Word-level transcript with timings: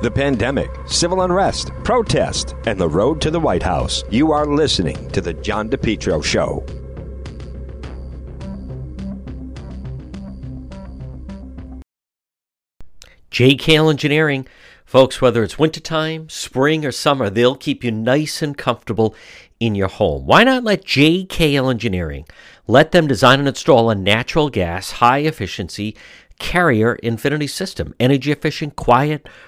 the 0.00 0.10
pandemic, 0.10 0.70
civil 0.86 1.22
unrest, 1.22 1.70
protest, 1.84 2.54
and 2.66 2.80
the 2.80 2.88
road 2.88 3.20
to 3.20 3.30
the 3.30 3.40
White 3.40 3.62
House. 3.62 4.04
You 4.10 4.32
are 4.32 4.46
listening 4.46 5.10
to 5.10 5.20
The 5.20 5.34
John 5.34 5.68
DePetro 5.68 6.22
Show. 6.24 6.64
JKL 13.30 13.90
Engineering. 13.90 14.46
Folks, 14.84 15.20
whether 15.20 15.42
it's 15.42 15.58
wintertime, 15.58 16.28
spring, 16.30 16.84
or 16.84 16.90
summer, 16.90 17.28
they'll 17.28 17.54
keep 17.54 17.84
you 17.84 17.90
nice 17.90 18.40
and 18.40 18.56
comfortable 18.56 19.14
in 19.60 19.74
your 19.74 19.88
home. 19.88 20.24
Why 20.24 20.44
not 20.44 20.64
let 20.64 20.84
JKL 20.84 21.70
Engineering 21.70 22.24
let 22.66 22.92
them 22.92 23.06
design 23.06 23.38
and 23.38 23.48
install 23.48 23.90
a 23.90 23.94
natural 23.94 24.48
gas, 24.48 24.92
high 24.92 25.18
efficiency 25.18 25.94
carrier 26.38 26.94
infinity 26.94 27.48
system? 27.48 27.94
Energy 28.00 28.32
efficient, 28.32 28.76
quiet, 28.76 29.28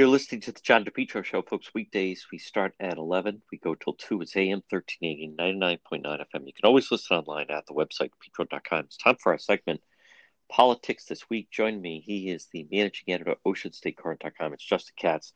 You're 0.00 0.08
listening 0.08 0.40
to 0.40 0.52
the 0.52 0.62
John 0.62 0.82
DePetro 0.86 1.22
Show, 1.22 1.42
folks. 1.42 1.74
Weekdays, 1.74 2.26
we 2.32 2.38
start 2.38 2.72
at 2.80 2.96
11. 2.96 3.42
We 3.52 3.58
go 3.58 3.74
till 3.74 3.92
2. 3.92 4.22
It's 4.22 4.34
AM 4.34 4.62
1380, 4.70 5.34
99.9 5.38 6.02
FM. 6.02 6.46
You 6.46 6.54
can 6.54 6.64
always 6.64 6.90
listen 6.90 7.18
online 7.18 7.50
at 7.50 7.66
the 7.66 7.74
website, 7.74 8.08
petro.com. 8.18 8.86
It's 8.86 8.96
time 8.96 9.16
for 9.22 9.32
our 9.32 9.38
segment, 9.38 9.82
Politics 10.50 11.04
This 11.04 11.28
Week. 11.28 11.50
Join 11.50 11.82
me. 11.82 12.00
He 12.00 12.30
is 12.30 12.48
the 12.50 12.66
managing 12.72 13.12
editor 13.12 13.32
of 13.32 13.42
OceanStateCurrent.com. 13.46 14.54
It's 14.54 14.64
Justin 14.64 14.94
Katz. 14.96 15.34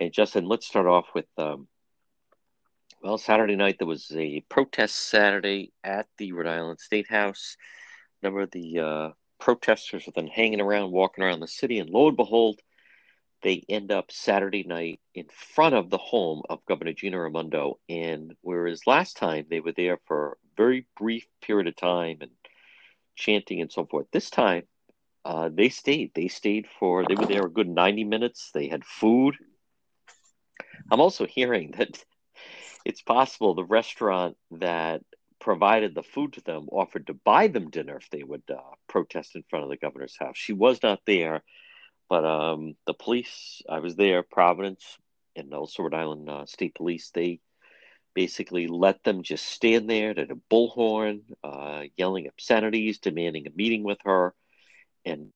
And 0.00 0.10
Justin, 0.10 0.46
let's 0.46 0.66
start 0.66 0.86
off 0.86 1.08
with, 1.14 1.28
um, 1.36 1.68
well, 3.02 3.18
Saturday 3.18 3.56
night, 3.56 3.76
there 3.78 3.86
was 3.86 4.10
a 4.16 4.40
protest 4.48 4.96
Saturday 5.10 5.70
at 5.84 6.06
the 6.16 6.32
Rhode 6.32 6.46
Island 6.46 6.80
State 6.80 7.10
House. 7.10 7.58
A 8.22 8.26
number 8.26 8.40
of 8.40 8.50
the 8.52 8.78
uh, 8.78 9.08
protesters 9.38 10.06
were 10.06 10.12
then 10.16 10.28
hanging 10.28 10.62
around, 10.62 10.92
walking 10.92 11.22
around 11.22 11.40
the 11.40 11.46
city, 11.46 11.78
and 11.78 11.90
lo 11.90 12.08
and 12.08 12.16
behold, 12.16 12.58
they 13.42 13.64
end 13.68 13.90
up 13.90 14.10
Saturday 14.10 14.62
night 14.62 15.00
in 15.14 15.26
front 15.54 15.74
of 15.74 15.90
the 15.90 15.98
home 15.98 16.42
of 16.48 16.64
Governor 16.66 16.92
Gina 16.92 17.20
Raimondo. 17.20 17.78
And 17.88 18.34
whereas 18.40 18.86
last 18.86 19.16
time 19.16 19.46
they 19.50 19.60
were 19.60 19.72
there 19.72 19.98
for 20.06 20.32
a 20.32 20.36
very 20.56 20.86
brief 20.96 21.26
period 21.42 21.66
of 21.66 21.76
time 21.76 22.18
and 22.20 22.30
chanting 23.16 23.60
and 23.60 23.70
so 23.70 23.84
forth, 23.84 24.06
this 24.12 24.30
time 24.30 24.62
uh, 25.24 25.50
they 25.52 25.68
stayed. 25.68 26.12
They 26.14 26.28
stayed 26.28 26.66
for, 26.78 27.04
they 27.06 27.14
were 27.14 27.26
there 27.26 27.46
a 27.46 27.50
good 27.50 27.68
90 27.68 28.04
minutes. 28.04 28.50
They 28.54 28.68
had 28.68 28.84
food. 28.84 29.36
I'm 30.90 31.00
also 31.00 31.26
hearing 31.26 31.72
that 31.78 32.02
it's 32.84 33.02
possible 33.02 33.54
the 33.54 33.64
restaurant 33.64 34.36
that 34.52 35.02
provided 35.40 35.94
the 35.94 36.04
food 36.04 36.32
to 36.34 36.40
them 36.42 36.68
offered 36.70 37.08
to 37.08 37.14
buy 37.14 37.48
them 37.48 37.68
dinner 37.68 37.96
if 37.96 38.08
they 38.10 38.22
would 38.22 38.42
uh, 38.48 38.60
protest 38.88 39.34
in 39.34 39.42
front 39.50 39.64
of 39.64 39.70
the 39.70 39.76
governor's 39.76 40.16
house. 40.18 40.36
She 40.36 40.52
was 40.52 40.80
not 40.84 41.00
there 41.04 41.42
but 42.08 42.24
um, 42.24 42.76
the 42.86 42.94
police, 42.94 43.62
I 43.68 43.78
was 43.78 43.96
there, 43.96 44.22
Providence, 44.22 44.98
and 45.36 45.52
also 45.54 45.82
Rhode 45.82 45.94
Island 45.94 46.28
uh, 46.28 46.46
State 46.46 46.74
Police, 46.74 47.10
they 47.10 47.40
basically 48.14 48.66
let 48.66 49.02
them 49.04 49.22
just 49.22 49.46
stand 49.46 49.88
there 49.88 50.12
to 50.12 50.22
a 50.22 50.54
bullhorn, 50.54 51.22
uh, 51.42 51.84
yelling 51.96 52.28
obscenities, 52.28 52.98
demanding 52.98 53.46
a 53.46 53.50
meeting 53.50 53.82
with 53.82 53.98
her, 54.04 54.34
and 55.04 55.30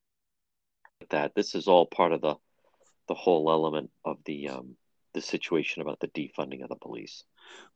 that 1.10 1.34
this 1.34 1.54
is 1.54 1.68
all 1.68 1.86
part 1.86 2.12
of 2.12 2.20
the 2.20 2.34
the 3.08 3.14
whole 3.14 3.50
element 3.50 3.90
of 4.04 4.18
the 4.24 4.48
um, 4.48 4.76
the 5.14 5.20
situation 5.20 5.80
about 5.80 6.00
the 6.00 6.08
defunding 6.08 6.62
of 6.62 6.68
the 6.68 6.76
police. 6.76 7.24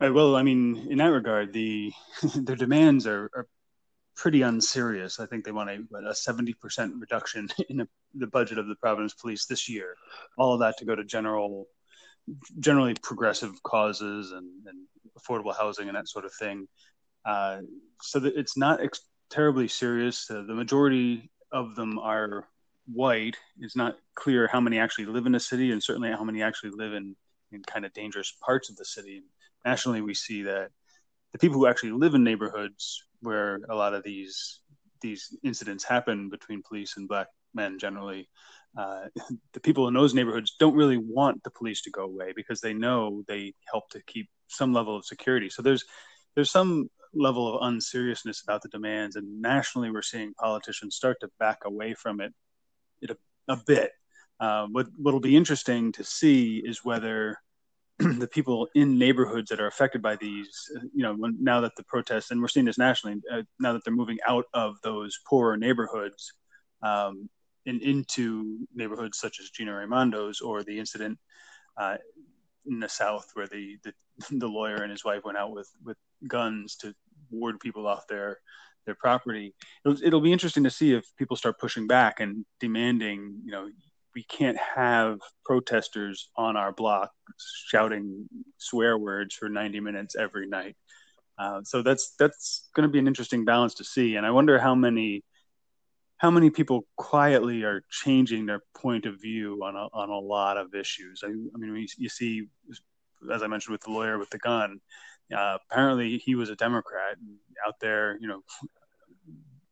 Right. 0.00 0.12
Well, 0.12 0.36
I 0.36 0.42
mean, 0.42 0.88
in 0.90 0.98
that 0.98 1.06
regard, 1.06 1.52
the 1.52 1.92
their 2.34 2.56
demands 2.56 3.06
are, 3.06 3.30
are 3.34 3.46
pretty 4.20 4.42
unserious. 4.42 5.18
I 5.18 5.24
think 5.24 5.46
they 5.46 5.50
want 5.50 5.70
a, 5.70 5.76
a 5.96 6.12
70% 6.12 6.54
reduction 7.00 7.48
in 7.70 7.80
a, 7.80 7.88
the 8.14 8.26
budget 8.26 8.58
of 8.58 8.68
the 8.68 8.74
Providence 8.74 9.14
Police 9.14 9.46
this 9.46 9.66
year. 9.66 9.96
All 10.36 10.52
of 10.52 10.60
that 10.60 10.76
to 10.78 10.84
go 10.84 10.94
to 10.94 11.04
general, 11.04 11.68
generally 12.58 12.94
progressive 13.02 13.62
causes 13.62 14.32
and, 14.32 14.46
and 14.66 14.86
affordable 15.18 15.56
housing 15.56 15.88
and 15.88 15.96
that 15.96 16.06
sort 16.06 16.26
of 16.26 16.34
thing. 16.34 16.68
Uh, 17.24 17.60
so 18.02 18.20
that 18.20 18.36
it's 18.36 18.58
not 18.58 18.82
ex- 18.82 19.00
terribly 19.30 19.68
serious. 19.68 20.30
Uh, 20.30 20.42
the 20.46 20.54
majority 20.54 21.30
of 21.50 21.74
them 21.74 21.98
are 21.98 22.46
white. 22.92 23.38
It's 23.58 23.76
not 23.76 23.96
clear 24.16 24.46
how 24.52 24.60
many 24.60 24.78
actually 24.78 25.06
live 25.06 25.24
in 25.24 25.32
the 25.32 25.40
city, 25.40 25.72
and 25.72 25.82
certainly 25.82 26.10
how 26.10 26.24
many 26.24 26.42
actually 26.42 26.72
live 26.74 26.92
in, 26.92 27.16
in 27.52 27.62
kind 27.62 27.86
of 27.86 27.94
dangerous 27.94 28.36
parts 28.44 28.68
of 28.68 28.76
the 28.76 28.84
city. 28.84 29.22
Nationally, 29.64 30.02
we 30.02 30.12
see 30.12 30.42
that 30.42 30.68
the 31.32 31.38
people 31.38 31.58
who 31.58 31.66
actually 31.66 31.92
live 31.92 32.14
in 32.14 32.22
neighborhoods 32.22 33.02
where 33.20 33.60
a 33.68 33.74
lot 33.74 33.94
of 33.94 34.02
these 34.02 34.60
these 35.00 35.34
incidents 35.42 35.84
happen 35.84 36.28
between 36.28 36.62
police 36.62 36.96
and 36.96 37.08
black 37.08 37.28
men 37.54 37.78
generally 37.78 38.28
uh, 38.76 39.06
the 39.52 39.60
people 39.60 39.88
in 39.88 39.94
those 39.94 40.14
neighborhoods 40.14 40.56
don't 40.58 40.76
really 40.76 40.96
want 40.96 41.42
the 41.42 41.50
police 41.50 41.82
to 41.82 41.90
go 41.90 42.02
away 42.04 42.32
because 42.34 42.60
they 42.60 42.74
know 42.74 43.22
they 43.26 43.54
help 43.70 43.88
to 43.90 44.02
keep 44.06 44.28
some 44.48 44.72
level 44.72 44.96
of 44.96 45.04
security. 45.04 45.48
So 45.48 45.62
there's 45.62 45.84
there's 46.34 46.50
some 46.50 46.90
level 47.12 47.56
of 47.56 47.66
unseriousness 47.66 48.42
about 48.42 48.62
the 48.62 48.68
demands 48.68 49.16
and 49.16 49.42
nationally 49.42 49.90
we're 49.90 50.02
seeing 50.02 50.32
politicians 50.34 50.94
start 50.94 51.16
to 51.20 51.28
back 51.40 51.58
away 51.64 51.92
from 51.92 52.20
it, 52.20 52.32
it 53.02 53.10
a, 53.10 53.16
a 53.52 53.56
bit. 53.66 53.90
Uh, 54.38 54.66
what 54.70 54.86
what'll 54.96 55.20
be 55.20 55.36
interesting 55.36 55.92
to 55.92 56.04
see 56.04 56.62
is 56.64 56.84
whether 56.84 57.36
the 58.18 58.28
people 58.28 58.66
in 58.74 58.98
neighborhoods 58.98 59.50
that 59.50 59.60
are 59.60 59.66
affected 59.66 60.00
by 60.00 60.16
these, 60.16 60.48
you 60.94 61.02
know, 61.02 61.14
when, 61.14 61.36
now 61.40 61.60
that 61.60 61.72
the 61.76 61.84
protests, 61.84 62.30
and 62.30 62.40
we're 62.40 62.48
seeing 62.48 62.66
this 62.66 62.78
nationally, 62.78 63.20
uh, 63.32 63.42
now 63.58 63.72
that 63.72 63.84
they're 63.84 63.94
moving 63.94 64.18
out 64.26 64.46
of 64.54 64.76
those 64.82 65.18
poorer 65.28 65.56
neighborhoods 65.56 66.32
um, 66.82 67.28
and 67.66 67.82
into 67.82 68.66
neighborhoods 68.74 69.18
such 69.18 69.38
as 69.40 69.50
Gina 69.50 69.72
Raimondo's 69.72 70.40
or 70.40 70.62
the 70.62 70.78
incident 70.78 71.18
uh, 71.76 71.96
in 72.66 72.80
the 72.80 72.88
South 72.88 73.28
where 73.34 73.46
the, 73.46 73.76
the, 73.84 73.92
the 74.38 74.48
lawyer 74.48 74.76
and 74.76 74.90
his 74.90 75.04
wife 75.04 75.24
went 75.24 75.38
out 75.38 75.52
with 75.52 75.68
with 75.84 75.96
guns 76.26 76.76
to 76.76 76.94
ward 77.30 77.60
people 77.60 77.86
off 77.86 78.06
their 78.08 78.38
their 78.86 78.94
property. 78.94 79.54
It'll, 79.84 80.02
it'll 80.02 80.20
be 80.20 80.32
interesting 80.32 80.64
to 80.64 80.70
see 80.70 80.94
if 80.94 81.04
people 81.18 81.36
start 81.36 81.58
pushing 81.58 81.86
back 81.86 82.20
and 82.20 82.44
demanding, 82.60 83.40
you 83.44 83.52
know, 83.52 83.68
we 84.14 84.24
can't 84.24 84.58
have 84.58 85.18
protesters 85.44 86.30
on 86.36 86.56
our 86.56 86.72
block 86.72 87.10
shouting 87.68 88.28
swear 88.58 88.98
words 88.98 89.34
for 89.34 89.48
90 89.48 89.80
minutes 89.80 90.16
every 90.16 90.46
night. 90.48 90.76
Uh, 91.38 91.60
so 91.64 91.82
that's 91.82 92.14
that's 92.18 92.68
going 92.74 92.86
to 92.86 92.92
be 92.92 92.98
an 92.98 93.06
interesting 93.08 93.44
balance 93.44 93.74
to 93.74 93.84
see, 93.84 94.16
and 94.16 94.26
I 94.26 94.30
wonder 94.30 94.58
how 94.58 94.74
many 94.74 95.24
how 96.18 96.30
many 96.30 96.50
people 96.50 96.86
quietly 96.96 97.62
are 97.64 97.82
changing 97.90 98.46
their 98.46 98.60
point 98.74 99.06
of 99.06 99.20
view 99.20 99.60
on 99.64 99.74
a, 99.74 99.88
on 99.94 100.10
a 100.10 100.18
lot 100.18 100.58
of 100.58 100.74
issues. 100.74 101.22
I, 101.24 101.28
I 101.28 101.58
mean, 101.58 101.86
you 101.96 102.08
see, 102.10 102.46
as 103.32 103.42
I 103.42 103.46
mentioned 103.46 103.72
with 103.72 103.82
the 103.82 103.90
lawyer 103.90 104.18
with 104.18 104.30
the 104.30 104.38
gun, 104.38 104.80
Uh, 105.34 105.58
apparently, 105.70 106.18
he 106.18 106.34
was 106.34 106.50
a 106.50 106.56
Democrat 106.56 107.16
out 107.66 107.78
there, 107.80 108.18
you 108.20 108.28
know, 108.28 108.42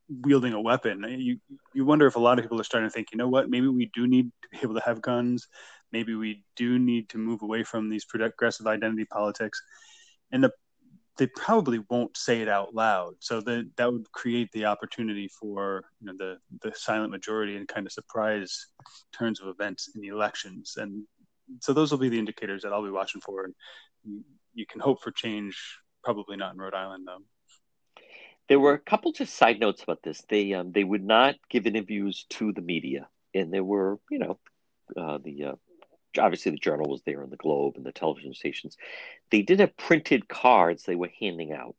wielding 0.08 0.52
a 0.52 0.60
weapon. 0.60 1.04
You 1.08 1.38
you 1.74 1.84
wonder 1.84 2.06
if 2.06 2.16
a 2.16 2.20
lot 2.20 2.38
of 2.38 2.44
people 2.44 2.60
are 2.60 2.64
starting 2.64 2.88
to 2.88 2.92
think, 2.92 3.08
you 3.12 3.18
know 3.18 3.28
what, 3.28 3.50
maybe 3.50 3.68
we 3.68 3.90
do 3.94 4.06
need 4.06 4.30
to 4.42 4.48
be 4.50 4.58
able 4.62 4.74
to 4.74 4.80
have 4.84 5.02
guns. 5.02 5.46
Maybe 5.92 6.14
we 6.14 6.44
do 6.56 6.78
need 6.78 7.08
to 7.10 7.18
move 7.18 7.42
away 7.42 7.62
from 7.64 7.88
these 7.88 8.04
progressive 8.04 8.66
identity 8.66 9.04
politics. 9.06 9.60
And 10.32 10.44
the 10.44 10.52
they 11.18 11.26
probably 11.26 11.80
won't 11.90 12.16
say 12.16 12.40
it 12.40 12.48
out 12.48 12.74
loud. 12.74 13.14
So 13.18 13.40
that 13.40 13.70
that 13.76 13.92
would 13.92 14.10
create 14.12 14.50
the 14.52 14.66
opportunity 14.66 15.28
for 15.28 15.84
you 16.00 16.06
know 16.06 16.14
the 16.16 16.38
the 16.62 16.72
silent 16.74 17.10
majority 17.10 17.56
and 17.56 17.68
kind 17.68 17.86
of 17.86 17.92
surprise 17.92 18.66
turns 19.12 19.40
of 19.40 19.48
events 19.48 19.90
in 19.94 20.00
the 20.00 20.08
elections. 20.08 20.74
And 20.76 21.04
so 21.60 21.72
those 21.72 21.90
will 21.90 21.98
be 21.98 22.08
the 22.08 22.18
indicators 22.18 22.62
that 22.62 22.72
I'll 22.72 22.84
be 22.84 22.90
watching 22.90 23.20
for. 23.20 23.44
And 23.44 23.54
you 24.54 24.64
can 24.66 24.80
hope 24.80 25.02
for 25.02 25.10
change. 25.10 25.58
Probably 26.04 26.36
not 26.36 26.54
in 26.54 26.60
Rhode 26.60 26.74
Island 26.74 27.06
though. 27.06 27.24
There 28.48 28.60
were 28.60 28.72
a 28.72 28.78
couple 28.78 29.12
just 29.12 29.34
side 29.34 29.60
notes 29.60 29.82
about 29.82 30.02
this. 30.02 30.22
They 30.28 30.54
um, 30.54 30.72
they 30.72 30.84
would 30.84 31.04
not 31.04 31.36
give 31.50 31.66
interviews 31.66 32.24
to 32.30 32.52
the 32.52 32.62
media, 32.62 33.08
and 33.34 33.52
there 33.52 33.64
were 33.64 33.98
you 34.10 34.18
know 34.18 34.38
uh, 34.96 35.18
the 35.22 35.44
uh, 35.44 35.54
obviously 36.18 36.52
the 36.52 36.58
journal 36.58 36.90
was 36.90 37.02
there 37.04 37.22
and 37.22 37.30
the 37.30 37.36
Globe 37.36 37.74
and 37.76 37.84
the 37.84 37.92
television 37.92 38.34
stations. 38.34 38.76
They 39.30 39.42
did 39.42 39.60
have 39.60 39.76
printed 39.76 40.28
cards 40.28 40.82
they 40.82 40.96
were 40.96 41.10
handing 41.20 41.52
out. 41.52 41.76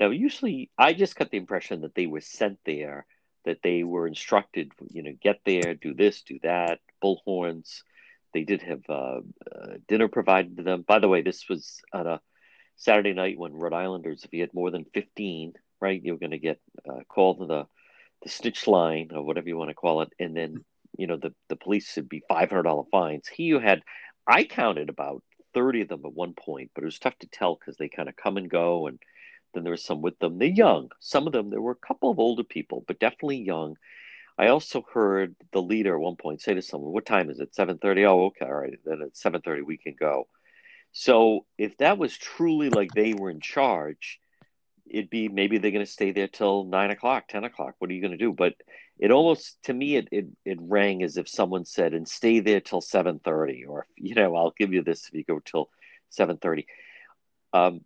Now, 0.00 0.10
usually, 0.10 0.70
I 0.76 0.92
just 0.92 1.16
got 1.16 1.30
the 1.30 1.38
impression 1.38 1.82
that 1.82 1.94
they 1.94 2.06
were 2.06 2.20
sent 2.20 2.58
there, 2.64 3.06
that 3.44 3.62
they 3.62 3.82
were 3.82 4.06
instructed, 4.06 4.72
you 4.90 5.02
know, 5.02 5.14
get 5.20 5.40
there, 5.44 5.74
do 5.74 5.94
this, 5.94 6.22
do 6.22 6.38
that, 6.42 6.80
bullhorns. 7.02 7.82
They 8.34 8.44
did 8.44 8.62
have 8.62 8.82
uh, 8.88 9.20
uh, 9.50 9.74
dinner 9.88 10.08
provided 10.08 10.58
to 10.58 10.62
them. 10.62 10.82
By 10.82 10.98
the 10.98 11.08
way, 11.08 11.22
this 11.22 11.48
was 11.48 11.80
on 11.92 12.06
a 12.06 12.20
Saturday 12.76 13.14
night 13.14 13.38
when 13.38 13.54
Rhode 13.54 13.72
Islanders, 13.72 14.24
if 14.24 14.32
you 14.34 14.42
had 14.42 14.52
more 14.52 14.70
than 14.70 14.84
15, 14.92 15.54
right, 15.80 16.00
you're 16.02 16.18
going 16.18 16.30
to 16.32 16.38
get 16.38 16.60
uh, 16.88 17.00
called 17.08 17.38
to 17.38 17.46
the, 17.46 17.66
the 18.22 18.28
snitch 18.28 18.66
line 18.66 19.10
or 19.14 19.22
whatever 19.22 19.48
you 19.48 19.56
want 19.56 19.70
to 19.70 19.74
call 19.74 20.02
it. 20.02 20.12
And 20.18 20.36
then 20.36 20.64
you 20.96 21.06
know 21.06 21.16
the 21.16 21.34
the 21.48 21.56
police 21.56 21.94
would 21.96 22.08
be 22.08 22.22
five 22.28 22.50
hundred 22.50 22.64
dollar 22.64 22.84
fines. 22.90 23.28
He 23.28 23.50
had 23.50 23.82
I 24.26 24.44
counted 24.44 24.88
about 24.88 25.22
thirty 25.54 25.82
of 25.82 25.88
them 25.88 26.02
at 26.04 26.12
one 26.12 26.34
point, 26.34 26.70
but 26.74 26.82
it 26.82 26.86
was 26.86 26.98
tough 26.98 27.18
to 27.18 27.28
tell 27.28 27.56
because 27.56 27.76
they 27.76 27.88
kind 27.88 28.08
of 28.08 28.16
come 28.16 28.36
and 28.36 28.50
go, 28.50 28.86
and 28.86 28.98
then 29.54 29.64
there 29.64 29.70
was 29.72 29.84
some 29.84 30.02
with 30.02 30.18
them. 30.18 30.38
They're 30.38 30.48
young. 30.48 30.90
Some 31.00 31.26
of 31.26 31.32
them 31.32 31.50
there 31.50 31.60
were 31.60 31.72
a 31.72 31.86
couple 31.86 32.10
of 32.10 32.18
older 32.18 32.44
people, 32.44 32.84
but 32.86 32.98
definitely 32.98 33.38
young. 33.38 33.76
I 34.38 34.48
also 34.48 34.84
heard 34.92 35.34
the 35.52 35.62
leader 35.62 35.94
at 35.94 36.00
one 36.00 36.16
point 36.16 36.42
say 36.42 36.54
to 36.54 36.62
someone, 36.62 36.92
"What 36.92 37.06
time 37.06 37.30
is 37.30 37.40
it? 37.40 37.54
Seven 37.54 37.78
thirty? 37.78 38.04
Oh, 38.04 38.26
okay, 38.26 38.46
all 38.46 38.54
right. 38.54 38.78
Then 38.84 39.02
at 39.02 39.16
seven 39.16 39.40
thirty 39.42 39.62
we 39.62 39.78
can 39.78 39.94
go." 39.98 40.28
So 40.92 41.44
if 41.58 41.76
that 41.78 41.98
was 41.98 42.16
truly 42.16 42.70
like 42.70 42.92
they 42.94 43.12
were 43.12 43.30
in 43.30 43.40
charge, 43.40 44.18
it'd 44.88 45.10
be 45.10 45.28
maybe 45.28 45.58
they're 45.58 45.70
going 45.70 45.84
to 45.84 45.90
stay 45.90 46.12
there 46.12 46.28
till 46.28 46.64
nine 46.64 46.90
o'clock, 46.90 47.28
ten 47.28 47.44
o'clock. 47.44 47.74
What 47.78 47.90
are 47.90 47.94
you 47.94 48.00
going 48.00 48.12
to 48.12 48.18
do? 48.18 48.32
But 48.32 48.54
it 48.98 49.10
almost 49.10 49.58
to 49.64 49.74
me 49.74 49.96
it, 49.96 50.08
it 50.10 50.26
it 50.44 50.58
rang 50.60 51.02
as 51.02 51.16
if 51.16 51.28
someone 51.28 51.64
said, 51.64 51.94
"And 51.94 52.08
stay 52.08 52.40
there 52.40 52.60
till 52.60 52.80
seven 52.80 53.18
thirty, 53.18 53.64
or 53.64 53.86
you 53.96 54.14
know, 54.14 54.34
I'll 54.36 54.54
give 54.56 54.72
you 54.72 54.82
this 54.82 55.08
if 55.08 55.14
you 55.14 55.24
go 55.24 55.40
till 55.44 55.70
seven 56.10 56.38
thirty. 56.38 56.66
Um, 57.52 57.80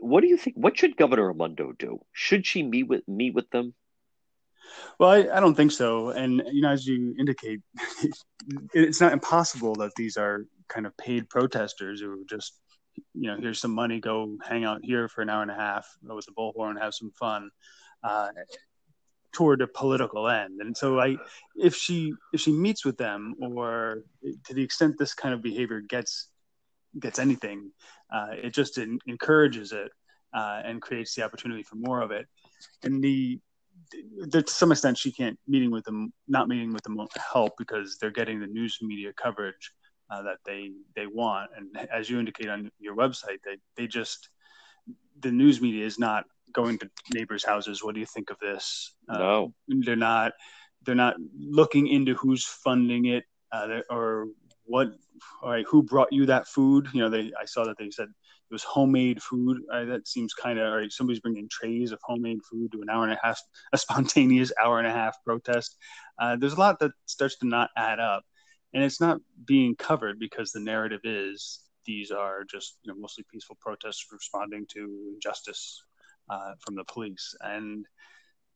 what 0.00 0.22
do 0.22 0.28
you 0.28 0.36
think? 0.36 0.56
What 0.56 0.78
should 0.78 0.96
Governor 0.96 1.28
Raimondo 1.28 1.72
do? 1.72 2.00
Should 2.12 2.46
she 2.46 2.62
meet 2.62 2.84
with 2.84 3.06
meet 3.06 3.34
with 3.34 3.50
them? 3.50 3.74
Well, 4.98 5.10
I, 5.10 5.36
I 5.36 5.40
don't 5.40 5.54
think 5.54 5.72
so. 5.72 6.10
And 6.10 6.42
you 6.52 6.62
know, 6.62 6.70
as 6.70 6.86
you 6.86 7.14
indicate, 7.18 7.60
it's 8.74 9.00
not 9.00 9.12
impossible 9.12 9.74
that 9.76 9.94
these 9.96 10.16
are 10.16 10.46
kind 10.68 10.86
of 10.86 10.96
paid 10.96 11.28
protesters 11.28 12.00
who 12.00 12.24
just 12.28 12.58
you 13.14 13.30
know, 13.30 13.36
here's 13.40 13.60
some 13.60 13.74
money, 13.74 14.00
go 14.00 14.36
hang 14.46 14.64
out 14.64 14.80
here 14.82 15.08
for 15.08 15.22
an 15.22 15.30
hour 15.30 15.42
and 15.42 15.50
a 15.50 15.54
half 15.54 15.86
with 16.02 16.26
the 16.26 16.32
bullhorn, 16.32 16.80
have 16.80 16.94
some 16.94 17.10
fun, 17.12 17.50
uh, 18.02 18.28
toward 19.32 19.60
a 19.60 19.66
political 19.66 20.28
end. 20.28 20.60
And 20.60 20.76
so, 20.76 21.00
I, 21.00 21.16
if 21.56 21.74
she 21.74 22.14
if 22.32 22.40
she 22.40 22.52
meets 22.52 22.84
with 22.84 22.96
them, 22.96 23.34
or 23.40 24.02
to 24.46 24.54
the 24.54 24.62
extent 24.62 24.96
this 24.98 25.14
kind 25.14 25.34
of 25.34 25.42
behavior 25.42 25.80
gets 25.80 26.28
gets 26.98 27.18
anything, 27.18 27.70
uh, 28.12 28.28
it 28.32 28.54
just 28.54 28.78
in, 28.78 28.98
encourages 29.06 29.72
it 29.72 29.90
uh, 30.34 30.62
and 30.64 30.80
creates 30.80 31.14
the 31.14 31.22
opportunity 31.22 31.62
for 31.62 31.76
more 31.76 32.00
of 32.00 32.10
it. 32.10 32.26
And 32.82 33.02
the 33.02 33.40
to 34.30 34.42
some 34.46 34.72
extent, 34.72 34.98
she 34.98 35.12
can't 35.12 35.38
meeting 35.46 35.70
with 35.70 35.84
them, 35.84 36.12
not 36.26 36.48
meeting 36.48 36.72
with 36.72 36.82
them 36.82 36.96
won't 36.96 37.10
help 37.16 37.52
because 37.58 37.98
they're 38.00 38.10
getting 38.10 38.40
the 38.40 38.46
news 38.46 38.78
media 38.82 39.12
coverage 39.12 39.70
uh, 40.10 40.22
that 40.22 40.38
they 40.44 40.70
they 40.94 41.06
want. 41.06 41.50
And 41.56 41.88
as 41.90 42.08
you 42.08 42.18
indicate 42.18 42.48
on 42.48 42.70
your 42.78 42.96
website, 42.96 43.38
they 43.44 43.58
they 43.76 43.86
just 43.86 44.28
the 45.20 45.30
news 45.30 45.60
media 45.60 45.84
is 45.84 45.98
not 45.98 46.24
going 46.52 46.78
to 46.78 46.90
neighbors' 47.12 47.44
houses. 47.44 47.82
What 47.82 47.94
do 47.94 48.00
you 48.00 48.06
think 48.06 48.30
of 48.30 48.38
this? 48.38 48.94
Uh, 49.08 49.18
no, 49.18 49.54
they're 49.68 49.96
not. 49.96 50.32
They're 50.84 50.94
not 50.94 51.16
looking 51.38 51.88
into 51.88 52.14
who's 52.14 52.44
funding 52.44 53.06
it 53.06 53.24
uh, 53.52 53.80
or 53.90 54.28
what. 54.64 54.88
All 55.42 55.50
right, 55.50 55.64
who 55.68 55.82
brought 55.82 56.12
you 56.12 56.26
that 56.26 56.46
food? 56.46 56.88
You 56.92 57.00
know, 57.02 57.10
they. 57.10 57.32
I 57.40 57.44
saw 57.46 57.64
that 57.64 57.78
they 57.78 57.90
said 57.90 58.08
it 58.08 58.54
was 58.54 58.62
homemade 58.62 59.22
food. 59.22 59.58
Uh, 59.72 59.86
that 59.86 60.06
seems 60.06 60.34
kind 60.34 60.58
of 60.58 60.66
all 60.66 60.78
right. 60.78 60.92
Somebody's 60.92 61.20
bringing 61.20 61.48
trays 61.50 61.90
of 61.90 61.98
homemade 62.02 62.40
food 62.48 62.72
to 62.72 62.82
an 62.82 62.90
hour 62.90 63.04
and 63.04 63.12
a 63.12 63.18
half, 63.22 63.40
a 63.72 63.78
spontaneous 63.78 64.52
hour 64.62 64.78
and 64.78 64.86
a 64.86 64.92
half 64.92 65.16
protest. 65.24 65.76
Uh, 66.18 66.36
there's 66.36 66.52
a 66.52 66.60
lot 66.60 66.78
that 66.80 66.92
starts 67.06 67.38
to 67.38 67.46
not 67.46 67.70
add 67.76 67.98
up 67.98 68.24
and 68.74 68.84
it's 68.84 69.00
not 69.00 69.20
being 69.46 69.74
covered 69.76 70.18
because 70.18 70.52
the 70.52 70.60
narrative 70.60 71.00
is 71.04 71.60
these 71.86 72.10
are 72.10 72.44
just 72.44 72.78
you 72.82 72.92
know, 72.92 72.98
mostly 72.98 73.24
peaceful 73.32 73.56
protests 73.60 74.06
responding 74.12 74.66
to 74.70 75.12
injustice 75.14 75.82
uh, 76.28 76.52
from 76.60 76.74
the 76.74 76.84
police. 76.84 77.34
And 77.40 77.86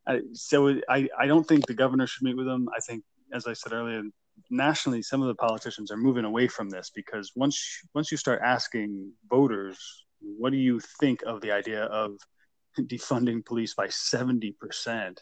I, 0.07 0.21
so 0.33 0.81
I, 0.89 1.09
I 1.19 1.27
don't 1.27 1.47
think 1.47 1.67
the 1.67 1.75
governor 1.75 2.07
should 2.07 2.25
meet 2.25 2.37
with 2.37 2.47
them. 2.47 2.69
I 2.77 2.81
think, 2.81 3.05
as 3.33 3.47
I 3.47 3.53
said 3.53 3.73
earlier, 3.73 4.03
nationally, 4.51 5.03
some 5.03 5.23
of 5.23 5.29
the 5.29 5.35
politicians 5.35 5.91
are 5.91 5.97
moving 5.97 6.25
away 6.25 6.49
from 6.49 6.69
this 6.69 6.91
because 6.95 7.33
once 7.37 7.81
once 7.95 8.11
you 8.11 8.17
start 8.17 8.41
asking 8.45 9.13
voters, 9.29 9.79
what 10.21 10.51
do 10.51 10.59
you 10.59 10.81
think 11.01 11.23
of 11.23 11.41
the 11.41 11.53
idea 11.53 11.85
of 11.85 12.13
defunding 12.81 13.45
police 13.45 13.75
by 13.75 13.89
seventy 13.89 14.53
percent 14.53 15.21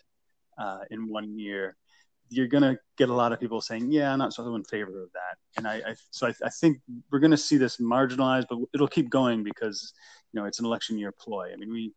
uh, 0.58 0.81
in 0.91 1.08
one 1.08 1.38
year? 1.38 1.76
You're 2.31 2.49
to 2.63 2.79
get 2.97 3.09
a 3.09 3.15
lot 3.15 3.33
of 3.33 3.41
people 3.41 3.61
saying, 3.61 3.91
"Yeah, 3.91 4.13
I'm 4.13 4.19
not 4.19 4.33
so 4.33 4.55
in 4.55 4.65
favor 4.65 5.03
of 5.03 5.13
that." 5.13 5.37
And 5.57 5.67
I, 5.67 5.77
I 5.77 5.95
so 6.11 6.27
I, 6.27 6.35
I, 6.45 6.51
think 6.51 6.79
we're 7.11 7.21
to 7.31 7.37
see 7.37 7.57
this 7.57 7.79
marginalized, 7.79 8.47
but 8.49 8.59
it'll 8.75 8.89
keep 8.89 9.11
going 9.11 9.43
because 9.43 9.93
you 10.33 10.41
know 10.41 10.47
it's 10.47 10.59
an 10.59 10.67
election 10.67 10.99
year 10.99 11.13
ploy. 11.13 11.53
I 11.53 11.57
mean, 11.57 11.73
we 11.73 11.93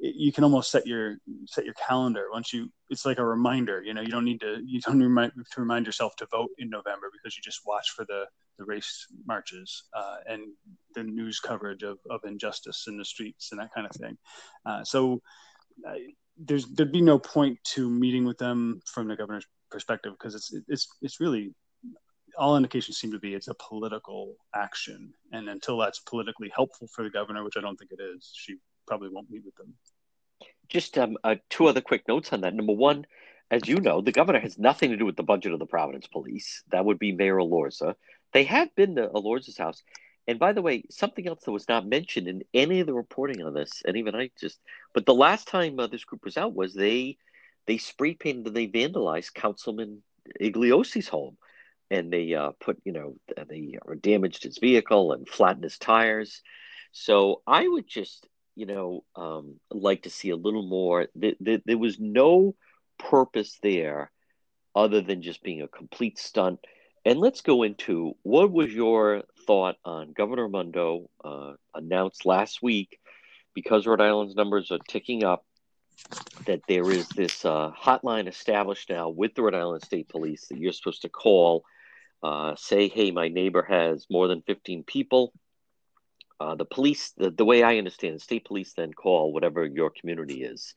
you 0.00 0.32
can 0.32 0.44
almost 0.44 0.70
set 0.70 0.86
your 0.86 1.16
set 1.46 1.64
your 1.64 1.74
calendar 1.74 2.26
once 2.32 2.52
you 2.52 2.70
it's 2.88 3.04
like 3.04 3.18
a 3.18 3.24
reminder 3.24 3.82
you 3.82 3.92
know 3.92 4.00
you 4.00 4.08
don't 4.08 4.24
need 4.24 4.40
to 4.40 4.60
you 4.64 4.80
don't 4.80 5.00
remind 5.00 5.32
to 5.32 5.60
remind 5.60 5.86
yourself 5.86 6.14
to 6.16 6.26
vote 6.30 6.50
in 6.58 6.70
november 6.70 7.10
because 7.12 7.36
you 7.36 7.42
just 7.42 7.62
watch 7.66 7.90
for 7.90 8.04
the 8.04 8.24
the 8.58 8.64
race 8.64 9.06
marches 9.26 9.84
uh, 9.94 10.16
and 10.26 10.42
the 10.94 11.02
news 11.02 11.38
coverage 11.38 11.84
of, 11.84 11.98
of 12.10 12.20
injustice 12.24 12.86
in 12.88 12.96
the 12.96 13.04
streets 13.04 13.52
and 13.52 13.60
that 13.60 13.72
kind 13.74 13.86
of 13.86 13.92
thing 13.92 14.16
uh, 14.66 14.82
so 14.82 15.20
uh, 15.86 15.94
there's 16.38 16.66
there'd 16.66 16.92
be 16.92 17.00
no 17.00 17.18
point 17.18 17.58
to 17.64 17.90
meeting 17.90 18.24
with 18.24 18.38
them 18.38 18.80
from 18.86 19.08
the 19.08 19.16
governor's 19.16 19.46
perspective 19.70 20.12
because 20.12 20.34
it's 20.34 20.54
it's 20.68 20.88
it's 21.02 21.20
really 21.20 21.54
all 22.36 22.56
indications 22.56 22.98
seem 22.98 23.12
to 23.12 23.18
be 23.18 23.34
it's 23.34 23.48
a 23.48 23.54
political 23.54 24.36
action, 24.54 25.12
and 25.32 25.48
until 25.48 25.78
that's 25.78 26.00
politically 26.00 26.50
helpful 26.54 26.88
for 26.88 27.02
the 27.02 27.10
governor, 27.10 27.44
which 27.44 27.56
I 27.56 27.60
don't 27.60 27.76
think 27.76 27.92
it 27.92 28.00
is, 28.00 28.32
she 28.34 28.56
probably 28.86 29.08
won't 29.08 29.30
meet 29.30 29.44
with 29.44 29.56
them. 29.56 29.74
Just 30.68 30.98
um, 30.98 31.16
uh, 31.24 31.36
two 31.50 31.66
other 31.66 31.80
quick 31.80 32.06
notes 32.06 32.32
on 32.32 32.42
that. 32.42 32.54
Number 32.54 32.74
one, 32.74 33.06
as 33.50 33.66
you 33.66 33.80
know, 33.80 34.00
the 34.00 34.12
governor 34.12 34.40
has 34.40 34.58
nothing 34.58 34.90
to 34.90 34.96
do 34.96 35.06
with 35.06 35.16
the 35.16 35.22
budget 35.22 35.52
of 35.52 35.58
the 35.58 35.66
Providence 35.66 36.06
Police. 36.06 36.62
That 36.70 36.84
would 36.84 36.98
be 36.98 37.12
Mayor 37.12 37.36
Elorza. 37.36 37.94
They 38.32 38.44
have 38.44 38.74
been 38.74 38.96
to 38.96 39.08
Elorza's 39.08 39.56
house. 39.56 39.82
And 40.26 40.38
by 40.38 40.52
the 40.52 40.60
way, 40.60 40.84
something 40.90 41.26
else 41.26 41.42
that 41.44 41.52
was 41.52 41.68
not 41.68 41.86
mentioned 41.86 42.28
in 42.28 42.42
any 42.52 42.80
of 42.80 42.86
the 42.86 42.92
reporting 42.92 43.42
on 43.42 43.54
this, 43.54 43.82
and 43.86 43.96
even 43.96 44.14
I 44.14 44.30
just, 44.38 44.60
but 44.92 45.06
the 45.06 45.14
last 45.14 45.48
time 45.48 45.80
uh, 45.80 45.86
this 45.86 46.04
group 46.04 46.22
was 46.22 46.36
out 46.36 46.54
was 46.54 46.74
they 46.74 47.16
they 47.68 47.78
spray 47.78 48.14
painted 48.14 48.46
and 48.46 48.56
they 48.56 48.66
vandalized 48.66 49.34
Councilman 49.34 50.02
Igliozzi's 50.40 51.06
home. 51.08 51.36
And 51.90 52.12
they 52.12 52.34
uh, 52.34 52.52
put, 52.60 52.78
you 52.84 52.92
know, 52.92 53.14
they 53.48 53.78
damaged 54.00 54.42
his 54.42 54.58
vehicle 54.58 55.12
and 55.12 55.28
flattened 55.28 55.64
his 55.64 55.78
tires. 55.78 56.42
So 56.92 57.42
I 57.46 57.66
would 57.66 57.86
just, 57.86 58.26
you 58.56 58.66
know, 58.66 59.04
um, 59.14 59.60
like 59.70 60.02
to 60.02 60.10
see 60.10 60.30
a 60.30 60.36
little 60.36 60.66
more. 60.66 61.06
Th- 61.18 61.38
th- 61.42 61.62
there 61.64 61.78
was 61.78 61.98
no 61.98 62.54
purpose 62.98 63.58
there 63.62 64.10
other 64.74 65.00
than 65.00 65.22
just 65.22 65.42
being 65.42 65.62
a 65.62 65.68
complete 65.68 66.18
stunt. 66.18 66.60
And 67.06 67.18
let's 67.18 67.40
go 67.40 67.62
into 67.62 68.14
what 68.22 68.52
was 68.52 68.72
your 68.72 69.22
thought 69.46 69.76
on 69.84 70.12
Governor 70.12 70.44
Raimondo 70.44 71.08
uh, 71.24 71.52
announced 71.74 72.26
last 72.26 72.62
week 72.62 72.98
because 73.54 73.86
Rhode 73.86 74.02
Island's 74.02 74.34
numbers 74.34 74.70
are 74.70 74.78
ticking 74.88 75.24
up 75.24 75.44
that 76.46 76.62
there 76.68 76.90
is 76.92 77.12
this 77.12 77.44
uh, 77.44 77.70
hotline 77.78 78.28
established 78.28 78.90
now 78.90 79.10
with 79.10 79.34
the 79.34 79.42
Rhode 79.42 79.54
Island 79.54 79.82
State 79.82 80.08
Police 80.08 80.48
that 80.48 80.58
you're 80.58 80.72
supposed 80.72 81.02
to 81.02 81.08
call, 81.10 81.64
uh, 82.22 82.54
say, 82.56 82.88
hey, 82.88 83.10
my 83.12 83.28
neighbor 83.28 83.62
has 83.68 84.06
more 84.10 84.28
than 84.28 84.42
15 84.42 84.84
people. 84.84 85.32
uh, 86.40 86.54
the 86.54 86.64
police, 86.64 87.12
the, 87.16 87.30
the 87.30 87.44
way 87.44 87.62
I 87.62 87.78
understand, 87.78 88.20
state 88.20 88.44
police 88.44 88.72
then 88.74 88.92
call 88.92 89.32
whatever 89.32 89.64
your 89.64 89.90
community 89.90 90.42
is, 90.42 90.74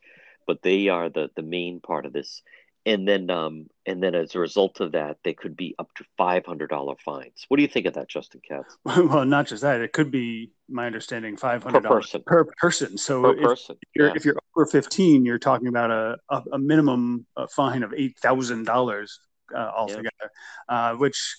but 0.47 0.61
they 0.63 0.87
are 0.87 1.09
the 1.09 1.29
the 1.35 1.43
main 1.43 1.79
part 1.81 2.05
of 2.05 2.13
this. 2.13 2.41
And 2.83 3.07
then, 3.07 3.29
um, 3.29 3.67
and 3.85 4.01
then 4.01 4.15
as 4.15 4.33
a 4.33 4.39
result 4.39 4.79
of 4.79 4.93
that, 4.93 5.17
they 5.23 5.35
could 5.35 5.55
be 5.55 5.75
up 5.77 5.89
to 5.97 6.05
five 6.17 6.45
hundred 6.45 6.71
dollar 6.71 6.95
fines. 7.05 7.45
What 7.47 7.57
do 7.57 7.61
you 7.61 7.67
think 7.67 7.85
of 7.85 7.93
that, 7.93 8.09
Justin 8.09 8.41
Katz? 8.47 8.75
Well, 8.85 9.23
not 9.23 9.45
just 9.45 9.61
that; 9.61 9.81
it 9.81 9.93
could 9.93 10.09
be, 10.09 10.51
my 10.67 10.87
understanding, 10.87 11.37
five 11.37 11.61
hundred 11.61 11.83
per 11.83 11.89
person. 11.89 12.23
per 12.25 12.45
person. 12.59 12.97
So 12.97 13.21
Per 13.21 13.33
if, 13.33 13.43
person, 13.43 13.75
if 13.81 13.89
you're 13.93 14.07
yeah. 14.07 14.13
if 14.15 14.25
you're 14.25 14.37
over 14.57 14.65
fifteen, 14.65 15.25
you're 15.25 15.37
talking 15.37 15.67
about 15.67 15.91
a 15.91 16.17
a, 16.29 16.43
a 16.53 16.57
minimum 16.57 17.27
uh, 17.37 17.45
fine 17.55 17.83
of 17.83 17.93
eight 17.95 18.17
thousand 18.17 18.65
dollars 18.65 19.19
uh, 19.55 19.71
altogether, 19.75 20.31
uh, 20.67 20.95
which 20.95 21.35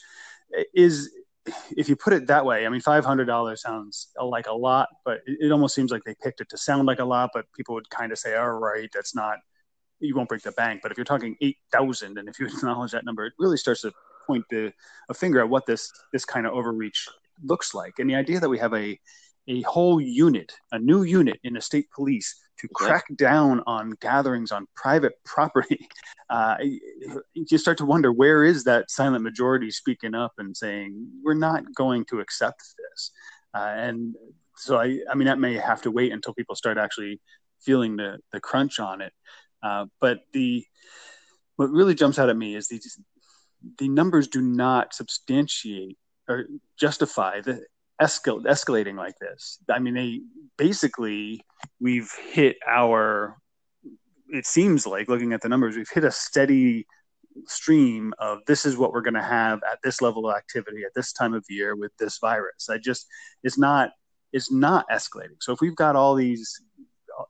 is 0.74 1.10
if 1.76 1.88
you 1.88 1.96
put 1.96 2.12
it 2.12 2.26
that 2.28 2.44
way, 2.44 2.66
I 2.66 2.68
mean, 2.68 2.80
five 2.80 3.04
hundred 3.04 3.24
dollars 3.24 3.62
sounds 3.62 4.08
like 4.20 4.46
a 4.46 4.54
lot, 4.54 4.88
but 5.04 5.20
it 5.26 5.50
almost 5.50 5.74
seems 5.74 5.90
like 5.90 6.04
they 6.04 6.14
picked 6.22 6.40
it 6.40 6.48
to 6.50 6.56
sound 6.56 6.86
like 6.86 7.00
a 7.00 7.04
lot. 7.04 7.30
But 7.34 7.46
people 7.56 7.74
would 7.74 7.90
kind 7.90 8.12
of 8.12 8.18
say, 8.18 8.36
"All 8.36 8.50
right, 8.52 8.88
that's 8.92 9.14
not, 9.14 9.38
you 10.02 10.14
won't 10.16 10.28
break 10.28 10.42
the 10.42 10.52
bank." 10.52 10.80
But 10.82 10.92
if 10.92 10.98
you're 10.98 11.04
talking 11.04 11.36
eight 11.40 11.58
thousand, 11.72 12.18
and 12.18 12.28
if 12.28 12.38
you 12.38 12.46
acknowledge 12.54 12.92
that 12.92 13.04
number, 13.04 13.26
it 13.26 13.34
really 13.38 13.56
starts 13.56 13.82
to 13.82 13.92
point 14.26 14.44
the, 14.50 14.72
a 15.08 15.14
finger 15.14 15.40
at 15.40 15.48
what 15.48 15.66
this 15.66 15.90
this 16.12 16.24
kind 16.24 16.46
of 16.46 16.52
overreach 16.52 17.08
looks 17.44 17.74
like. 17.74 17.98
And 17.98 18.08
the 18.08 18.14
idea 18.14 18.40
that 18.40 18.48
we 18.48 18.58
have 18.58 18.74
a 18.74 18.98
a 19.48 19.62
whole 19.62 20.00
unit, 20.00 20.52
a 20.70 20.78
new 20.78 21.02
unit 21.02 21.40
in 21.44 21.54
the 21.54 21.60
state 21.60 21.90
police 21.94 22.36
to 22.58 22.68
Okay. 22.76 22.84
crack 22.86 23.04
down 23.16 23.62
on 23.66 23.90
gatherings 24.00 24.52
on 24.52 24.66
private 24.76 25.14
property, 25.24 25.88
uh, 26.30 26.56
you 27.34 27.58
start 27.58 27.78
to 27.78 27.84
wonder 27.84 28.12
where 28.12 28.44
is 28.44 28.64
that 28.64 28.90
silent 28.90 29.24
majority 29.24 29.70
speaking 29.70 30.14
up 30.14 30.32
and 30.38 30.56
saying 30.56 31.08
we're 31.24 31.34
not 31.34 31.64
going 31.74 32.04
to 32.06 32.20
accept 32.20 32.62
this. 32.78 33.10
Uh, 33.54 33.74
and 33.76 34.14
so 34.56 34.78
I, 34.78 35.00
I 35.10 35.14
mean, 35.14 35.26
that 35.26 35.40
may 35.40 35.54
have 35.54 35.82
to 35.82 35.90
wait 35.90 36.12
until 36.12 36.34
people 36.34 36.54
start 36.54 36.78
actually 36.78 37.20
feeling 37.60 37.96
the 37.96 38.18
the 38.32 38.40
crunch 38.40 38.78
on 38.80 39.00
it. 39.00 39.12
Uh, 39.62 39.86
but 40.00 40.20
the 40.32 40.64
what 41.56 41.70
really 41.70 41.94
jumps 41.94 42.18
out 42.18 42.28
at 42.28 42.36
me 42.36 42.56
is 42.56 42.68
these 42.68 42.98
the 43.78 43.88
numbers 43.88 44.26
do 44.28 44.40
not 44.40 44.94
substantiate 44.94 45.96
or 46.28 46.46
justify 46.78 47.40
the 47.40 47.64
escal- 48.00 48.44
escalating 48.44 48.96
like 48.96 49.14
this. 49.20 49.58
I 49.70 49.78
mean, 49.78 49.94
they 49.94 50.20
basically 50.56 51.40
we've 51.80 52.10
hit 52.32 52.56
our. 52.68 53.36
It 54.28 54.46
seems 54.46 54.86
like 54.86 55.08
looking 55.08 55.32
at 55.34 55.42
the 55.42 55.48
numbers, 55.48 55.76
we've 55.76 55.88
hit 55.92 56.04
a 56.04 56.10
steady 56.10 56.86
stream 57.46 58.12
of 58.18 58.38
this 58.46 58.64
is 58.66 58.76
what 58.76 58.92
we're 58.92 59.02
going 59.02 59.14
to 59.14 59.22
have 59.22 59.60
at 59.70 59.78
this 59.82 60.00
level 60.00 60.28
of 60.28 60.36
activity 60.36 60.84
at 60.84 60.92
this 60.94 61.12
time 61.12 61.34
of 61.34 61.44
year 61.48 61.76
with 61.76 61.92
this 61.98 62.18
virus. 62.18 62.68
I 62.70 62.78
just 62.78 63.06
it's 63.42 63.58
not 63.58 63.90
it's 64.32 64.50
not 64.50 64.86
escalating. 64.90 65.40
So 65.40 65.52
if 65.52 65.60
we've 65.60 65.76
got 65.76 65.96
all 65.96 66.14
these 66.14 66.60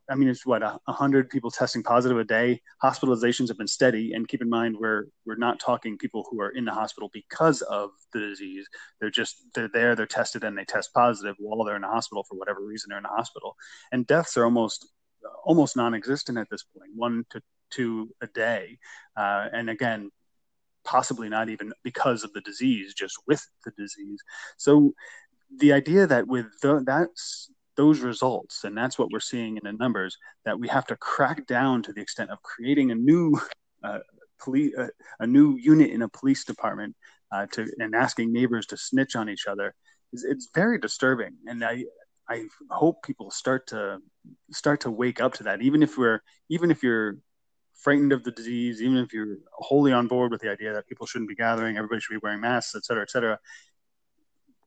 I 0.09 0.15
mean, 0.15 0.27
it's 0.27 0.45
what 0.45 0.63
a 0.63 0.79
hundred 0.87 1.29
people 1.29 1.51
testing 1.51 1.83
positive 1.83 2.17
a 2.17 2.23
day. 2.23 2.61
Hospitalizations 2.83 3.47
have 3.47 3.57
been 3.57 3.67
steady, 3.67 4.13
and 4.13 4.27
keep 4.27 4.41
in 4.41 4.49
mind 4.49 4.75
we're 4.79 5.05
we're 5.25 5.35
not 5.35 5.59
talking 5.59 5.97
people 5.97 6.25
who 6.29 6.41
are 6.41 6.49
in 6.49 6.65
the 6.65 6.71
hospital 6.71 7.09
because 7.13 7.61
of 7.63 7.91
the 8.13 8.19
disease. 8.19 8.67
They're 8.99 9.09
just 9.09 9.37
they're 9.53 9.69
there, 9.73 9.95
they're 9.95 10.05
tested, 10.05 10.43
and 10.43 10.57
they 10.57 10.65
test 10.65 10.93
positive 10.93 11.35
while 11.39 11.63
they're 11.63 11.75
in 11.75 11.81
the 11.81 11.87
hospital 11.87 12.23
for 12.23 12.37
whatever 12.37 12.61
reason 12.61 12.89
they're 12.89 12.97
in 12.97 13.03
the 13.03 13.09
hospital. 13.09 13.55
And 13.91 14.07
deaths 14.07 14.37
are 14.37 14.45
almost 14.45 14.87
almost 15.45 15.77
non-existent 15.77 16.37
at 16.37 16.49
this 16.49 16.63
point, 16.63 16.91
one 16.95 17.25
to 17.29 17.41
two 17.69 18.09
a 18.21 18.27
day. 18.27 18.77
Uh, 19.15 19.47
and 19.51 19.69
again, 19.69 20.11
possibly 20.83 21.29
not 21.29 21.49
even 21.49 21.73
because 21.83 22.23
of 22.23 22.33
the 22.33 22.41
disease, 22.41 22.93
just 22.93 23.15
with 23.27 23.45
the 23.65 23.71
disease. 23.77 24.19
So 24.57 24.93
the 25.59 25.73
idea 25.73 26.07
that 26.07 26.27
with 26.27 26.47
the, 26.61 26.83
that's 26.85 27.49
those 27.75 27.99
results, 28.01 28.63
and 28.63 28.77
that's 28.77 28.97
what 28.99 29.09
we're 29.11 29.19
seeing 29.19 29.57
in 29.57 29.63
the 29.63 29.73
numbers, 29.73 30.17
that 30.45 30.59
we 30.59 30.67
have 30.67 30.85
to 30.87 30.95
crack 30.95 31.47
down 31.47 31.81
to 31.83 31.93
the 31.93 32.01
extent 32.01 32.29
of 32.29 32.41
creating 32.41 32.91
a 32.91 32.95
new 32.95 33.39
uh, 33.83 33.99
police, 34.39 34.73
uh, 34.77 34.87
a 35.19 35.27
new 35.27 35.57
unit 35.57 35.89
in 35.89 36.01
a 36.01 36.09
police 36.09 36.43
department, 36.45 36.95
uh, 37.31 37.45
to 37.51 37.65
and 37.79 37.95
asking 37.95 38.31
neighbors 38.31 38.65
to 38.67 38.77
snitch 38.77 39.15
on 39.15 39.29
each 39.29 39.47
other, 39.47 39.73
it's 40.11 40.49
very 40.53 40.77
disturbing. 40.77 41.33
And 41.47 41.63
I 41.63 41.85
I 42.29 42.45
hope 42.69 43.03
people 43.03 43.31
start 43.31 43.67
to 43.67 43.99
start 44.51 44.81
to 44.81 44.91
wake 44.91 45.19
up 45.19 45.33
to 45.35 45.43
that, 45.43 45.61
even 45.61 45.81
if 45.83 45.97
we're 45.97 46.21
even 46.49 46.71
if 46.71 46.83
you're 46.83 47.17
frightened 47.73 48.13
of 48.13 48.23
the 48.23 48.31
disease, 48.31 48.81
even 48.81 48.97
if 48.97 49.11
you're 49.13 49.37
wholly 49.51 49.91
on 49.91 50.07
board 50.07 50.31
with 50.31 50.41
the 50.41 50.51
idea 50.51 50.73
that 50.73 50.87
people 50.87 51.05
shouldn't 51.07 51.27
be 51.27 51.35
gathering, 51.35 51.75
everybody 51.75 51.99
should 51.99 52.13
be 52.13 52.19
wearing 52.23 52.39
masks, 52.39 52.75
et 52.75 52.85
cetera, 52.85 53.03
et 53.03 53.09
cetera 53.09 53.39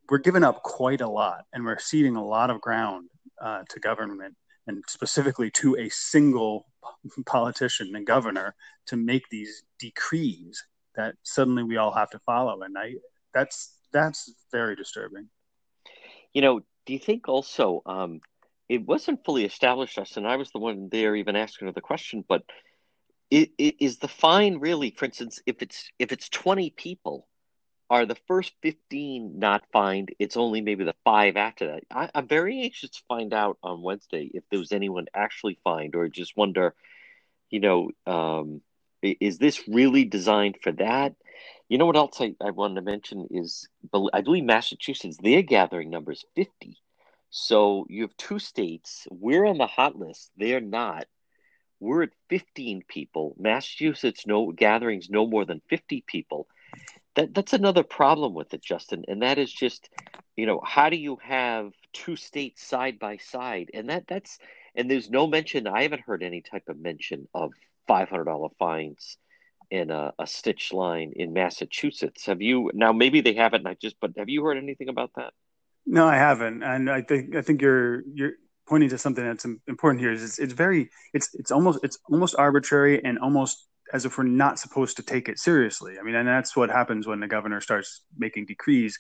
we're 0.09 0.19
giving 0.19 0.45
up 0.45 0.63
quite 0.63 1.01
a 1.01 1.09
lot 1.09 1.45
and 1.53 1.65
we're 1.65 1.79
ceding 1.79 2.17
a 2.17 2.25
lot 2.25 2.51
of 2.51 2.61
ground 2.61 3.09
uh, 3.41 3.63
to 3.69 3.81
government 3.81 4.35
and 4.67 4.83
specifically 4.89 5.51
to 5.51 5.77
a 5.77 5.89
single 5.89 6.67
politician 7.27 7.95
and 7.95 8.07
governor 8.07 8.55
to 8.87 8.97
make 8.97 9.29
these 9.31 9.63
decrees 9.79 10.65
that 10.95 11.15
suddenly 11.23 11.63
we 11.63 11.77
all 11.77 11.93
have 11.93 12.11
to 12.11 12.19
follow. 12.21 12.63
And 12.63 12.77
i 12.79 12.95
that's 13.35 13.75
that's 13.93 14.33
very 14.51 14.77
disturbing. 14.77 15.29
You 16.33 16.43
know, 16.43 16.61
do 16.87 16.93
you 16.93 16.99
think 16.99 17.29
also 17.29 17.83
um, 17.87 18.21
it 18.69 18.85
wasn't 18.87 19.25
fully 19.25 19.45
established 19.45 19.99
us, 19.99 20.17
and 20.17 20.27
I 20.27 20.37
was 20.37 20.51
the 20.51 20.59
one 20.59 20.89
there 20.91 21.15
even 21.15 21.37
asking 21.37 21.67
her 21.69 21.73
the 21.73 21.81
question, 21.81 22.25
but 22.29 22.43
i- 23.33 23.51
i- 23.61 23.77
is 23.79 23.99
the 23.99 24.09
fine 24.09 24.59
really, 24.59 24.91
for 24.97 25.05
instance, 25.05 25.41
if 25.47 25.63
it's 25.63 25.89
if 25.99 26.13
it's 26.13 26.29
20 26.29 26.71
people, 26.71 27.29
are 27.89 28.07
the 28.07 28.17
first 28.27 28.53
15 28.63 29.39
not 29.39 29.65
fined? 29.73 30.15
It's 30.19 30.37
only 30.37 30.61
maybe 30.61 30.85
the 30.85 30.95
five 31.05 31.37
after 31.37 31.69
that. 31.69 31.85
I, 31.91 32.11
I'm 32.15 32.27
very 32.27 32.63
anxious 32.63 32.91
to 32.91 33.03
find 33.09 33.33
out 33.33 33.59
on 33.63 33.83
Wednesday 33.83 34.31
if 34.35 34.45
there 34.51 34.59
was 34.59 34.73
anyone 34.73 35.07
actually 35.15 35.59
fined, 35.63 35.95
or 35.95 36.09
just 36.09 36.37
wonder, 36.37 36.75
you 37.51 37.61
know, 37.61 37.91
um, 38.07 38.61
is 39.03 39.39
this 39.39 39.69
really 39.69 40.05
designed 40.05 40.57
for 40.63 40.73
that? 40.73 41.15
You 41.69 41.79
know 41.79 41.87
what 41.87 41.97
else 41.97 42.21
I, 42.21 42.35
I 42.41 42.51
wanted 42.51 42.77
to 42.77 42.83
mention 42.83 43.29
is 43.31 43.69
I 44.13 44.21
believe 44.21 44.45
Massachusetts, 44.45 45.19
their 45.21 45.43
gathering 45.43 45.91
number 45.91 46.13
is 46.13 46.25
50. 46.35 46.79
So 47.31 47.87
you 47.89 48.03
have 48.03 48.17
two 48.17 48.39
states. 48.39 49.07
We're 49.11 49.45
on 49.45 49.59
the 49.59 49.67
hot 49.67 49.97
list. 49.97 50.31
They're 50.37 50.61
not. 50.61 51.07
We're 51.79 52.05
at 52.05 52.11
15 52.31 52.83
people. 52.89 53.35
Massachusetts 53.39 54.27
no 54.27 54.51
gatherings 54.53 55.11
no 55.11 55.27
more 55.27 55.45
than 55.45 55.61
50 55.69 56.05
people. 56.07 56.49
That 57.17 57.35
that's 57.35 57.53
another 57.53 57.83
problem 57.83 58.35
with 58.35 58.55
it, 58.55 58.63
Justin. 58.63 59.05
And 59.09 59.23
that 59.23 59.39
is 59.39 59.53
just, 59.53 59.89
you 60.37 60.47
know, 60.47 60.61
how 60.65 60.91
do 60.91 60.97
you 60.97 61.19
have 61.23 61.73
two 61.93 62.17
states 62.17 62.63
side 62.63 62.99
by 62.99 63.17
side? 63.17 63.71
And 63.75 63.91
that 63.91 64.05
that's 64.07 64.39
and 64.75 64.91
there's 64.91 65.11
no 65.11 65.27
mention. 65.27 65.67
I 65.67 65.83
haven't 65.83 66.03
heard 66.03 66.23
any 66.23 66.43
type 66.43 66.65
of 66.69 66.79
mention 66.79 67.27
of 67.35 67.53
$500 67.89 68.51
fines 68.59 69.17
in 69.71 69.91
a, 69.91 70.13
a 70.19 70.27
stitch 70.27 70.73
line 70.73 71.13
in 71.17 71.33
Massachusetts. 71.33 72.27
Have 72.27 72.43
you 72.43 72.71
now? 72.75 72.93
Maybe 72.93 73.21
they 73.21 73.35
haven't. 73.35 73.67
I 73.67 73.75
just. 73.75 73.97
But 74.01 74.13
have 74.19 74.29
you 74.29 74.45
heard 74.45 74.59
anything 74.59 74.89
about 74.89 75.11
that? 75.17 75.33
no 75.87 76.07
i 76.07 76.17
haven't 76.17 76.63
and 76.63 76.91
i 76.91 77.01
think 77.01 77.35
i 77.37 77.41
think 77.41 77.63
you're 77.63 78.03
you're 78.13 78.33
pointing 78.69 78.89
to 78.89 78.99
something 78.99 79.25
that's 79.25 79.45
important 79.69 80.01
here 80.01 80.11
is 80.11 80.23
it's, 80.23 80.39
it's 80.39 80.53
very 80.53 80.91
it's 81.15 81.33
it's 81.35 81.53
almost 81.53 81.79
it's 81.85 81.99
almost 82.11 82.35
arbitrary 82.37 83.03
and 83.05 83.19
almost 83.21 83.65
as 83.93 84.05
if 84.05 84.19
we're 84.19 84.25
not 84.25 84.59
supposed 84.59 84.97
to 84.97 85.03
take 85.03 85.29
it 85.29 85.39
seriously. 85.39 85.99
I 85.99 86.03
mean 86.03 86.15
and 86.15 86.29
that's 86.29 86.57
what 86.57 86.71
happens 86.71 87.07
when 87.07 87.21
the 87.21 87.29
governor 87.29 87.61
starts 87.61 88.03
making 88.17 88.47
decrees. 88.47 88.99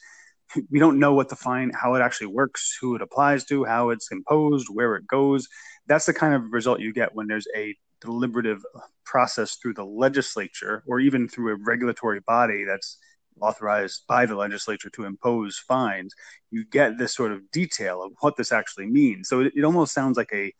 We 0.70 0.78
don't 0.78 1.00
know 1.00 1.12
what 1.12 1.28
the 1.28 1.36
fine 1.36 1.72
how 1.74 1.94
it 1.94 2.00
actually 2.00 2.28
works 2.28 2.76
who 2.80 2.94
it 2.94 3.02
applies 3.02 3.44
to 3.46 3.64
how 3.64 3.90
it's 3.90 4.12
imposed 4.12 4.68
where 4.72 4.96
it 4.96 5.06
goes. 5.06 5.48
That's 5.86 6.06
the 6.06 6.14
kind 6.14 6.34
of 6.34 6.52
result 6.52 6.80
you 6.80 6.92
get 6.92 7.14
when 7.14 7.26
there's 7.26 7.48
a 7.56 7.74
deliberative 8.00 8.62
process 9.04 9.56
through 9.56 9.74
the 9.74 9.84
legislature 9.84 10.82
or 10.86 11.00
even 11.00 11.28
through 11.28 11.54
a 11.54 11.58
regulatory 11.64 12.20
body 12.20 12.64
that's 12.64 12.98
authorized 13.40 14.02
by 14.08 14.26
the 14.26 14.34
legislature 14.34 14.90
to 14.90 15.04
impose 15.04 15.58
fines. 15.58 16.14
You 16.50 16.64
get 16.64 16.98
this 16.98 17.14
sort 17.14 17.32
of 17.32 17.50
detail 17.50 18.02
of 18.02 18.12
what 18.20 18.36
this 18.36 18.52
actually 18.52 18.86
means. 18.86 19.28
So 19.28 19.40
it, 19.40 19.52
it 19.54 19.64
almost 19.64 19.92
sounds 19.94 20.16
like 20.16 20.30
a, 20.32 20.46
a 20.46 20.52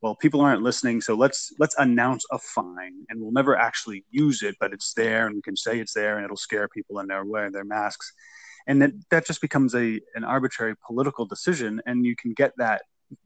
well 0.00 0.14
people 0.14 0.40
aren't 0.40 0.62
listening 0.62 1.00
so 1.00 1.14
let's 1.14 1.52
let's 1.58 1.74
announce 1.78 2.24
a 2.32 2.38
fine 2.38 3.04
and 3.08 3.20
we'll 3.20 3.32
never 3.32 3.56
actually 3.56 4.04
use 4.10 4.42
it 4.42 4.56
but 4.60 4.72
it's 4.72 4.94
there 4.94 5.26
and 5.26 5.34
we 5.34 5.42
can 5.42 5.56
say 5.56 5.78
it's 5.78 5.92
there 5.92 6.16
and 6.16 6.24
it'll 6.24 6.36
scare 6.36 6.68
people 6.68 6.98
and 6.98 7.10
they're 7.10 7.24
wearing 7.24 7.52
their 7.52 7.64
masks. 7.64 8.12
And 8.66 8.82
that 8.82 8.92
that 9.10 9.26
just 9.26 9.40
becomes 9.40 9.74
a 9.74 10.00
an 10.14 10.24
arbitrary 10.24 10.74
political 10.86 11.24
decision 11.24 11.80
and 11.86 12.04
you 12.04 12.14
can 12.14 12.32
get 12.32 12.52
that 12.58 12.82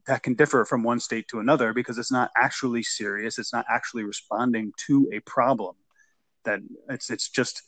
that 0.06 0.22
can 0.22 0.34
differ 0.34 0.64
from 0.64 0.84
one 0.84 1.00
state 1.00 1.26
to 1.28 1.40
another 1.40 1.72
because 1.72 1.98
it's 1.98 2.12
not 2.12 2.30
actually 2.36 2.84
serious 2.84 3.38
it's 3.38 3.52
not 3.52 3.66
actually 3.68 4.04
responding 4.04 4.72
to 4.86 5.10
a 5.12 5.20
problem. 5.20 5.74
That 6.44 6.60
it's 6.88 7.10
it's 7.10 7.28
just 7.28 7.62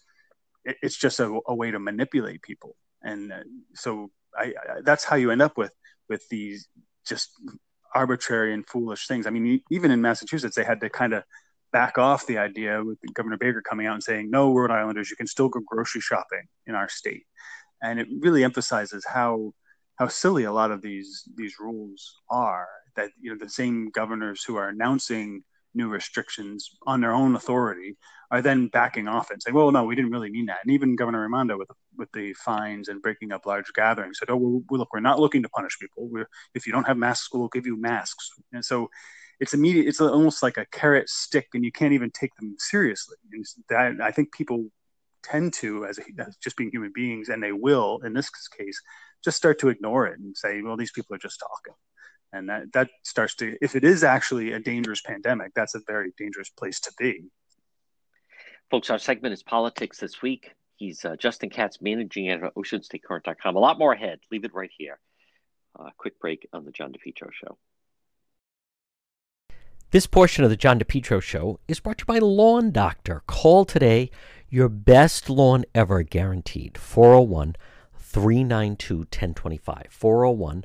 it's 0.64 0.96
just 0.96 1.20
a, 1.20 1.40
a 1.46 1.54
way 1.54 1.70
to 1.70 1.78
manipulate 1.78 2.42
people. 2.42 2.76
And 3.02 3.32
uh, 3.32 3.42
so 3.74 4.10
I, 4.36 4.44
I 4.44 4.80
that's 4.82 5.04
how 5.04 5.16
you 5.16 5.30
end 5.30 5.42
up 5.42 5.58
with 5.58 5.72
with 6.08 6.26
these 6.28 6.68
just 7.06 7.30
arbitrary 7.94 8.52
and 8.52 8.66
foolish 8.68 9.06
things 9.06 9.26
i 9.26 9.30
mean 9.30 9.60
even 9.70 9.90
in 9.90 10.00
massachusetts 10.00 10.56
they 10.56 10.64
had 10.64 10.80
to 10.80 10.90
kind 10.90 11.12
of 11.12 11.22
back 11.72 11.98
off 11.98 12.26
the 12.26 12.38
idea 12.38 12.82
with 12.84 12.98
governor 13.14 13.36
baker 13.36 13.62
coming 13.62 13.86
out 13.86 13.94
and 13.94 14.02
saying 14.02 14.30
no 14.30 14.52
rhode 14.52 14.70
islanders 14.70 15.10
you 15.10 15.16
can 15.16 15.26
still 15.26 15.48
go 15.48 15.60
grocery 15.66 16.00
shopping 16.00 16.42
in 16.66 16.74
our 16.74 16.88
state 16.88 17.24
and 17.82 18.00
it 18.00 18.08
really 18.20 18.44
emphasizes 18.44 19.04
how 19.06 19.52
how 19.96 20.08
silly 20.08 20.44
a 20.44 20.52
lot 20.52 20.70
of 20.70 20.82
these 20.82 21.28
these 21.36 21.54
rules 21.60 22.20
are. 22.30 22.68
That 22.96 23.10
you 23.20 23.30
know 23.30 23.38
the 23.38 23.50
same 23.50 23.90
governors 23.90 24.44
who 24.44 24.56
are 24.56 24.68
announcing 24.68 25.42
new 25.74 25.88
restrictions 25.88 26.70
on 26.86 27.00
their 27.00 27.12
own 27.12 27.34
authority 27.36 27.96
are 28.30 28.42
then 28.42 28.68
backing 28.68 29.08
off 29.08 29.30
and 29.30 29.42
saying, 29.42 29.54
"Well, 29.54 29.70
no, 29.72 29.84
we 29.84 29.94
didn't 29.94 30.10
really 30.10 30.30
mean 30.30 30.46
that." 30.46 30.58
And 30.64 30.72
even 30.72 30.96
Governor 30.96 31.22
Raimondo 31.22 31.58
with 31.58 31.70
with 31.96 32.10
the 32.12 32.32
fines 32.34 32.88
and 32.88 33.02
breaking 33.02 33.32
up 33.32 33.46
large 33.46 33.72
gatherings 33.74 34.18
said, 34.18 34.30
"Oh, 34.30 34.62
look, 34.70 34.92
we're 34.92 35.00
not 35.00 35.20
looking 35.20 35.42
to 35.42 35.48
punish 35.48 35.78
people. 35.78 36.08
We're, 36.08 36.28
if 36.54 36.66
you 36.66 36.72
don't 36.72 36.86
have 36.86 36.96
masks, 36.96 37.32
we'll 37.32 37.48
give 37.48 37.66
you 37.66 37.76
masks." 37.76 38.30
And 38.52 38.64
so 38.64 38.90
it's 39.40 39.54
immediate. 39.54 39.86
It's 39.86 40.00
almost 40.00 40.42
like 40.42 40.56
a 40.56 40.66
carrot 40.66 41.08
stick, 41.08 41.48
and 41.54 41.64
you 41.64 41.72
can't 41.72 41.92
even 41.92 42.10
take 42.10 42.34
them 42.36 42.56
seriously. 42.58 43.16
And 43.32 43.44
that 43.68 44.00
I 44.00 44.10
think 44.10 44.32
people 44.32 44.66
tend 45.22 45.54
to, 45.54 45.86
as, 45.86 45.98
as 46.18 46.36
just 46.36 46.56
being 46.56 46.70
human 46.70 46.92
beings, 46.94 47.28
and 47.30 47.42
they 47.42 47.52
will 47.52 48.00
in 48.04 48.12
this 48.12 48.30
case, 48.48 48.80
just 49.24 49.36
start 49.36 49.58
to 49.60 49.68
ignore 49.68 50.06
it 50.06 50.18
and 50.18 50.36
say, 50.36 50.62
"Well, 50.62 50.76
these 50.76 50.92
people 50.92 51.14
are 51.16 51.18
just 51.18 51.40
talking." 51.40 51.74
And 52.34 52.48
that, 52.48 52.72
that 52.72 52.90
starts 53.04 53.36
to, 53.36 53.56
if 53.62 53.76
it 53.76 53.84
is 53.84 54.02
actually 54.02 54.52
a 54.52 54.58
dangerous 54.58 55.00
pandemic, 55.00 55.52
that's 55.54 55.76
a 55.76 55.80
very 55.86 56.12
dangerous 56.18 56.48
place 56.50 56.80
to 56.80 56.92
be. 56.98 57.26
Folks, 58.72 58.90
our 58.90 58.98
segment 58.98 59.32
is 59.32 59.42
politics 59.44 59.98
this 59.98 60.20
week. 60.20 60.50
He's 60.74 61.04
uh, 61.04 61.14
Justin 61.16 61.48
Katz, 61.48 61.80
managing 61.80 62.28
editor 62.28 62.46
at 62.46 62.54
OceanStateCurrent.com. 62.56 63.54
A 63.54 63.58
lot 63.60 63.78
more 63.78 63.92
ahead. 63.92 64.18
Leave 64.32 64.44
it 64.44 64.52
right 64.52 64.70
here. 64.76 64.98
Uh, 65.78 65.90
quick 65.96 66.18
break 66.18 66.48
on 66.52 66.64
the 66.64 66.72
John 66.72 66.92
DePetro 66.92 67.30
Show. 67.32 67.56
This 69.92 70.08
portion 70.08 70.42
of 70.42 70.50
the 70.50 70.56
John 70.56 70.80
DePetro 70.80 71.22
Show 71.22 71.60
is 71.68 71.78
brought 71.78 71.98
to 71.98 72.02
you 72.02 72.06
by 72.06 72.18
Lawn 72.18 72.72
Doctor. 72.72 73.22
Call 73.28 73.64
today. 73.64 74.10
Your 74.48 74.68
best 74.68 75.30
lawn 75.30 75.64
ever 75.72 76.02
guaranteed. 76.02 76.76
401 76.78 77.54
392 77.96 78.96
1025. 78.96 79.86
401 79.90 80.64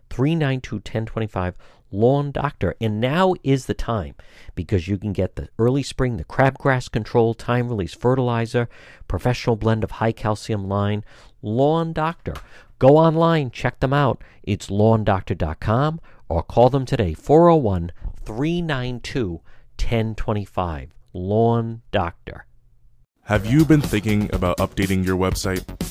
392 0.11 0.75
1025 0.75 1.57
Lawn 1.91 2.31
Doctor. 2.31 2.75
And 2.79 2.99
now 2.99 3.33
is 3.43 3.65
the 3.65 3.73
time 3.73 4.15
because 4.55 4.87
you 4.87 4.97
can 4.97 5.13
get 5.13 5.35
the 5.35 5.49
early 5.57 5.83
spring, 5.83 6.17
the 6.17 6.23
crabgrass 6.23 6.91
control, 6.91 7.33
time 7.33 7.69
release 7.69 7.93
fertilizer, 7.93 8.69
professional 9.07 9.55
blend 9.55 9.83
of 9.83 9.91
high 9.91 10.11
calcium 10.11 10.67
line. 10.67 11.03
Lawn 11.41 11.93
Doctor. 11.93 12.33
Go 12.79 12.97
online, 12.97 13.51
check 13.51 13.79
them 13.79 13.93
out. 13.93 14.23
It's 14.43 14.67
lawndoctor.com 14.67 16.01
or 16.29 16.43
call 16.43 16.69
them 16.69 16.85
today 16.85 17.13
401 17.13 17.91
392 18.23 19.41
1025. 19.77 20.93
Lawn 21.13 21.81
Doctor. 21.91 22.45
Have 23.25 23.45
you 23.45 23.65
been 23.65 23.81
thinking 23.81 24.33
about 24.33 24.57
updating 24.57 25.05
your 25.05 25.17
website? 25.17 25.90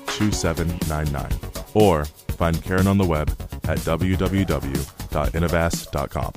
2799 0.17 1.31
or 1.73 2.05
find 2.05 2.63
Karen 2.63 2.87
on 2.87 2.97
the 2.97 3.05
web 3.05 3.29
at 3.63 3.79
www.innovas.com. 3.79 6.33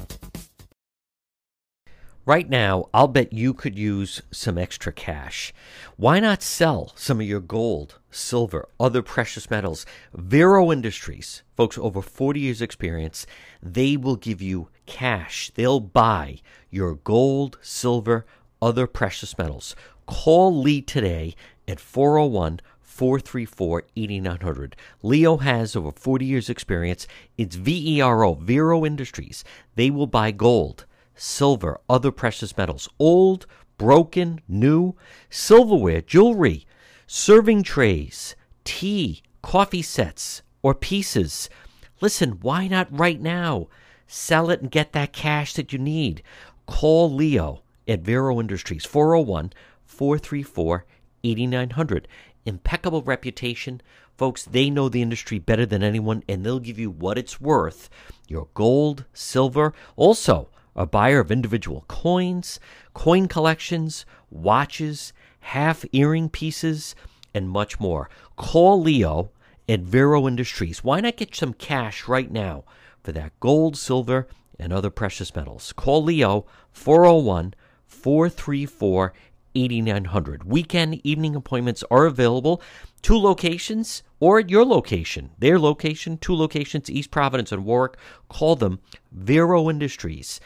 Right 2.27 2.49
now, 2.49 2.89
I'll 2.95 3.09
bet 3.09 3.35
you 3.35 3.53
could 3.53 3.79
use 3.79 4.23
some 4.31 4.57
extra 4.57 4.95
cash. 4.95 5.53
Why 5.99 6.21
not 6.21 6.43
sell 6.43 6.95
some 6.97 7.21
of 7.21 7.27
your 7.27 7.41
gold, 7.41 7.99
silver, 8.11 8.67
other 8.81 9.03
precious 9.03 9.51
metals? 9.51 9.85
Vero 10.15 10.73
Industries, 10.73 11.43
folks, 11.55 11.77
over 11.77 12.01
40 12.01 12.41
years' 12.41 12.63
experience, 12.63 13.27
they 13.63 13.99
will 13.99 14.17
give 14.17 14.41
you 14.41 14.71
cash. 14.87 15.51
They'll 15.55 15.81
buy 15.81 16.39
your 16.71 16.95
gold, 16.95 17.59
silver, 17.61 18.25
other 18.63 18.87
precious 18.87 19.37
metals. 19.37 19.77
Call 20.07 20.59
Lee 20.59 20.81
today 20.81 21.35
at 21.69 21.79
401 21.79 22.61
434 22.95 23.83
8900. 23.97 24.77
Leo 25.03 25.39
has 25.39 25.75
over 25.75 25.91
40 25.91 26.25
years' 26.25 26.49
experience. 26.49 27.09
It's 27.37 27.57
VERO, 27.57 28.37
Vero 28.37 28.87
Industries. 28.87 29.43
They 29.75 29.91
will 29.91 30.07
buy 30.07 30.31
gold, 30.31 30.87
silver, 31.17 31.81
other 31.89 32.13
precious 32.13 32.57
metals, 32.57 32.89
old, 33.01 33.47
broken, 33.79 34.41
new, 34.47 34.95
silverware, 35.29 36.03
jewelry, 36.03 36.69
serving 37.09 37.65
trays, 37.65 38.37
tea, 38.63 39.25
coffee 39.43 39.83
sets, 39.83 40.43
or 40.63 40.73
pieces. 40.73 41.51
Listen, 42.01 42.39
why 42.43 42.69
not 42.69 42.97
right 42.97 43.21
now? 43.21 43.67
Sell 44.07 44.51
it 44.51 44.63
and 44.63 44.71
get 44.71 44.93
that 44.93 45.13
cash 45.13 45.55
that 45.55 45.73
you 45.73 45.81
need. 45.81 46.23
Call 46.67 47.13
Leo 47.13 47.65
at 47.89 48.03
Vero 48.03 48.39
Industries, 48.39 48.85
401 48.85 49.53
434 49.85 50.85
8900 51.25 52.07
impeccable 52.47 53.03
reputation. 53.03 53.81
Folks, 54.17 54.45
they 54.45 54.71
know 54.71 54.89
the 54.89 55.03
industry 55.03 55.39
better 55.39 55.67
than 55.67 55.83
anyone, 55.83 56.23
and 56.29 56.45
they'll 56.45 56.61
give 56.61 56.79
you 56.79 56.91
what 56.91 57.19
it's 57.19 57.41
worth 57.41 57.89
your 58.29 58.49
gold, 58.55 59.05
silver, 59.13 59.73
also 59.97 60.49
a 60.77 60.87
buyer 60.87 61.21
of 61.21 61.31
individual 61.31 61.85
coins, 61.89 62.59
coin 62.95 63.29
collections, 63.29 64.05
watches, 64.31 65.13
half 65.41 65.85
earring 65.93 66.29
pieces, 66.29 66.95
and 67.35 67.49
much 67.49 67.79
more. 67.79 68.09
Call 68.37 68.81
Leo 68.81 69.31
at 69.69 69.81
Vero 69.81 70.27
Industries. 70.27 70.83
Why 70.83 71.01
not 71.01 71.17
get 71.17 71.35
some 71.35 71.55
cash 71.55 72.09
right 72.09 72.31
now 72.31 72.65
for 73.03 73.13
that 73.13 73.39
gold, 73.41 73.77
silver, 73.77 74.27
and 74.59 74.73
other 74.73 74.91
precious 74.91 75.35
metals? 75.35 75.73
Call 75.73 76.03
Leo 76.03 76.47
401 76.73 77.55
434 77.87 79.13
8900. 79.55 80.45
Weekend 80.45 81.01
evening 81.05 81.37
appointments 81.37 81.85
are 81.91 82.07
available. 82.07 82.61
Two 83.03 83.19
locations 83.19 84.03
or 84.21 84.39
at 84.39 84.51
your 84.51 84.65
location. 84.65 85.31
Their 85.39 85.59
location, 85.59 86.19
two 86.19 86.35
locations, 86.35 86.91
East 86.91 87.11
Providence 87.11 87.53
and 87.53 87.65
Warwick. 87.65 87.97
Call 88.29 88.57
them 88.57 88.81
Vero 89.13 89.69
Industries, 89.69 90.41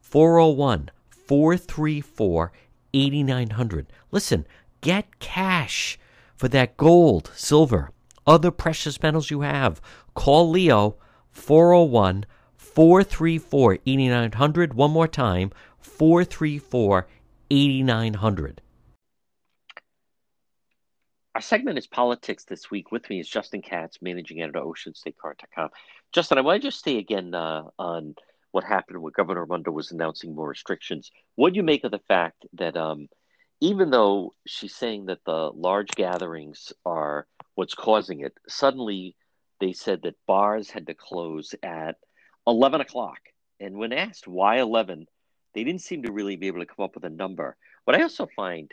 401 0.00 0.90
434 1.10 2.52
8900. 2.92 3.86
Listen, 4.10 4.46
get 4.80 5.18
cash 5.18 5.98
for 6.36 6.48
that 6.48 6.76
gold, 6.76 7.30
silver, 7.34 7.90
other 8.26 8.50
precious 8.50 9.02
metals 9.02 9.30
you 9.30 9.40
have. 9.42 9.80
Call 10.14 10.48
Leo 10.48 10.96
401 11.30 12.26
434 12.56 13.78
8900. 13.86 14.74
One 14.74 14.90
more 14.90 15.08
time 15.08 15.52
434 15.78 17.06
8900. 17.50 18.60
Our 21.34 21.40
segment 21.40 21.78
is 21.78 21.86
politics 21.88 22.44
this 22.44 22.70
week. 22.70 22.92
With 22.92 23.10
me 23.10 23.18
is 23.18 23.28
Justin 23.28 23.60
Katz, 23.60 23.98
managing 24.00 24.40
editor 24.40 24.60
of 24.60 24.66
OceanStateCurrent.com. 24.66 25.70
Justin, 26.12 26.38
I 26.38 26.42
want 26.42 26.62
to 26.62 26.68
just 26.68 26.84
say 26.84 26.98
again 26.98 27.34
uh, 27.34 27.64
on 27.76 28.14
what 28.52 28.62
happened 28.62 29.02
when 29.02 29.12
Governor 29.16 29.40
Raimondo 29.40 29.72
was 29.72 29.90
announcing 29.90 30.32
more 30.32 30.48
restrictions. 30.48 31.10
What 31.34 31.52
do 31.52 31.56
you 31.56 31.64
make 31.64 31.82
of 31.82 31.90
the 31.90 31.98
fact 32.06 32.46
that 32.52 32.76
um, 32.76 33.08
even 33.60 33.90
though 33.90 34.32
she's 34.46 34.76
saying 34.76 35.06
that 35.06 35.24
the 35.26 35.50
large 35.52 35.90
gatherings 35.96 36.72
are 36.86 37.26
what's 37.56 37.74
causing 37.74 38.20
it, 38.20 38.32
suddenly 38.46 39.16
they 39.60 39.72
said 39.72 40.02
that 40.02 40.14
bars 40.26 40.70
had 40.70 40.86
to 40.86 40.94
close 40.94 41.52
at 41.64 41.96
11 42.46 42.80
o'clock. 42.80 43.18
And 43.58 43.76
when 43.76 43.92
asked 43.92 44.28
why 44.28 44.60
11, 44.60 45.06
they 45.54 45.64
didn't 45.64 45.82
seem 45.82 46.02
to 46.02 46.12
really 46.12 46.36
be 46.36 46.48
able 46.48 46.60
to 46.60 46.66
come 46.66 46.84
up 46.84 46.94
with 46.94 47.04
a 47.04 47.10
number. 47.10 47.56
What 47.84 47.96
I 47.96 48.02
also 48.02 48.26
find, 48.26 48.72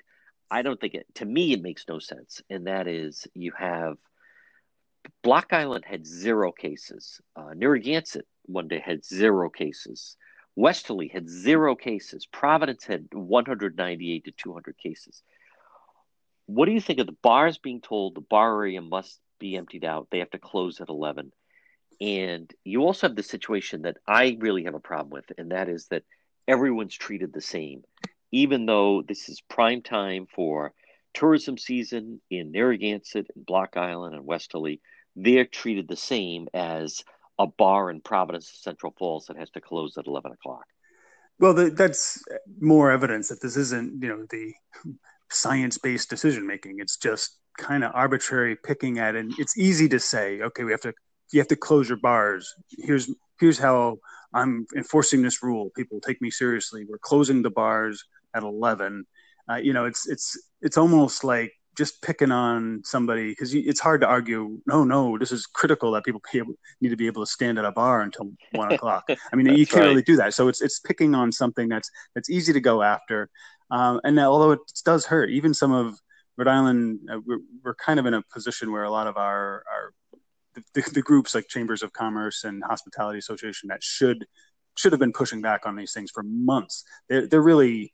I 0.49 0.61
don't 0.61 0.79
think 0.79 0.95
it, 0.95 1.05
to 1.15 1.25
me, 1.25 1.53
it 1.53 1.61
makes 1.61 1.85
no 1.87 1.99
sense. 1.99 2.41
And 2.49 2.67
that 2.67 2.87
is 2.87 3.27
you 3.33 3.51
have 3.57 3.97
Block 5.23 5.53
Island 5.53 5.85
had 5.85 6.05
zero 6.05 6.51
cases. 6.51 7.21
Uh, 7.35 7.53
Narragansett 7.55 8.27
one 8.45 8.67
day 8.67 8.79
had 8.79 9.05
zero 9.05 9.49
cases. 9.49 10.17
Westerly 10.55 11.07
had 11.07 11.29
zero 11.29 11.75
cases. 11.75 12.25
Providence 12.25 12.83
had 12.83 13.07
198 13.13 14.25
to 14.25 14.31
200 14.31 14.77
cases. 14.77 15.23
What 16.47 16.65
do 16.65 16.73
you 16.73 16.81
think 16.81 16.99
of 16.99 17.05
the 17.05 17.15
bars 17.23 17.57
being 17.57 17.81
told 17.81 18.15
the 18.15 18.21
bar 18.21 18.61
area 18.61 18.81
must 18.81 19.19
be 19.39 19.55
emptied 19.55 19.85
out? 19.85 20.07
They 20.11 20.19
have 20.19 20.31
to 20.31 20.39
close 20.39 20.81
at 20.81 20.89
11. 20.89 21.31
And 22.01 22.51
you 22.63 22.81
also 22.81 23.07
have 23.07 23.15
the 23.15 23.23
situation 23.23 23.83
that 23.83 23.97
I 24.07 24.35
really 24.39 24.63
have 24.63 24.73
a 24.73 24.79
problem 24.79 25.11
with, 25.11 25.31
and 25.37 25.51
that 25.51 25.69
is 25.69 25.87
that 25.87 26.03
everyone's 26.47 26.95
treated 26.95 27.33
the 27.33 27.41
same, 27.41 27.83
even 28.31 28.65
though 28.65 29.01
this 29.01 29.29
is 29.29 29.41
prime 29.41 29.81
time 29.81 30.27
for 30.33 30.73
tourism 31.13 31.57
season 31.57 32.21
in 32.29 32.51
Narragansett 32.51 33.27
and 33.35 33.45
Block 33.45 33.77
Island 33.77 34.15
and 34.15 34.25
Westerly. 34.25 34.81
They're 35.15 35.45
treated 35.45 35.87
the 35.87 35.97
same 35.97 36.47
as 36.53 37.03
a 37.37 37.47
bar 37.47 37.89
in 37.89 38.01
Providence, 38.01 38.51
Central 38.61 38.93
Falls 38.97 39.25
that 39.25 39.37
has 39.37 39.49
to 39.51 39.61
close 39.61 39.97
at 39.97 40.07
11 40.07 40.31
o'clock. 40.31 40.65
Well, 41.39 41.53
the, 41.53 41.69
that's 41.69 42.23
more 42.59 42.91
evidence 42.91 43.29
that 43.29 43.41
this 43.41 43.57
isn't, 43.57 44.01
you 44.01 44.09
know, 44.09 44.25
the 44.29 44.53
science-based 45.31 46.09
decision 46.09 46.45
making. 46.45 46.79
It's 46.79 46.97
just 46.97 47.37
kind 47.57 47.83
of 47.83 47.91
arbitrary 47.93 48.55
picking 48.55 48.99
at 48.99 49.15
it. 49.15 49.25
It's 49.37 49.57
easy 49.57 49.89
to 49.89 49.99
say, 49.99 50.41
okay, 50.41 50.63
we 50.63 50.71
have 50.71 50.81
to 50.81 50.93
you 51.31 51.39
have 51.39 51.47
to 51.47 51.55
close 51.55 51.87
your 51.87 51.97
bars. 51.97 52.53
Here's 52.77 53.09
here's 53.39 53.57
how 53.57 53.97
I'm 54.33 54.65
enforcing 54.75 55.21
this 55.21 55.43
rule. 55.43 55.71
People 55.75 55.99
take 55.99 56.21
me 56.21 56.31
seriously. 56.31 56.85
We're 56.87 56.97
closing 56.97 57.41
the 57.41 57.49
bars 57.49 58.03
at 58.35 58.43
11. 58.43 59.05
Uh, 59.49 59.55
you 59.55 59.73
know, 59.73 59.85
it's 59.85 60.07
it's 60.07 60.37
it's 60.61 60.77
almost 60.77 61.23
like 61.23 61.51
just 61.77 62.01
picking 62.01 62.31
on 62.31 62.81
somebody 62.83 63.29
because 63.29 63.53
it's 63.53 63.79
hard 63.79 64.01
to 64.01 64.07
argue. 64.07 64.59
No, 64.65 64.83
no, 64.83 65.17
this 65.17 65.31
is 65.31 65.45
critical 65.45 65.91
that 65.91 66.03
people 66.03 66.21
able, 66.33 66.53
need 66.79 66.89
to 66.89 66.97
be 66.97 67.07
able 67.07 67.25
to 67.25 67.31
stand 67.31 67.57
at 67.57 67.65
a 67.65 67.71
bar 67.71 68.01
until 68.01 68.31
one 68.51 68.71
o'clock. 68.73 69.05
I 69.09 69.35
mean, 69.35 69.47
you 69.55 69.65
can't 69.65 69.81
right. 69.81 69.89
really 69.89 70.01
do 70.03 70.15
that. 70.17 70.33
So 70.33 70.47
it's 70.47 70.61
it's 70.61 70.79
picking 70.79 71.15
on 71.15 71.31
something 71.31 71.69
that's 71.69 71.89
that's 72.15 72.29
easy 72.29 72.53
to 72.53 72.59
go 72.59 72.81
after. 72.81 73.29
Um, 73.71 74.01
and 74.03 74.15
now, 74.15 74.31
although 74.31 74.51
it 74.51 74.59
does 74.85 75.05
hurt, 75.05 75.29
even 75.29 75.53
some 75.53 75.71
of 75.71 75.97
Rhode 76.37 76.47
Island, 76.47 76.99
uh, 77.11 77.19
we're, 77.25 77.39
we're 77.63 77.75
kind 77.75 77.99
of 77.99 78.05
in 78.05 78.13
a 78.13 78.21
position 78.33 78.71
where 78.71 78.83
a 78.83 78.91
lot 78.91 79.07
of 79.07 79.17
our 79.17 79.63
our 79.71 79.93
the, 80.73 80.81
the, 80.93 81.01
groups 81.01 81.33
like 81.33 81.47
chambers 81.47 81.83
of 81.83 81.93
commerce 81.93 82.43
and 82.43 82.63
hospitality 82.63 83.19
association 83.19 83.69
that 83.69 83.83
should 83.83 84.25
should 84.77 84.91
have 84.93 84.99
been 84.99 85.13
pushing 85.13 85.41
back 85.41 85.65
on 85.65 85.75
these 85.75 85.93
things 85.93 86.11
for 86.11 86.23
months. 86.23 86.83
They're, 87.09 87.27
they're 87.27 87.41
really 87.41 87.91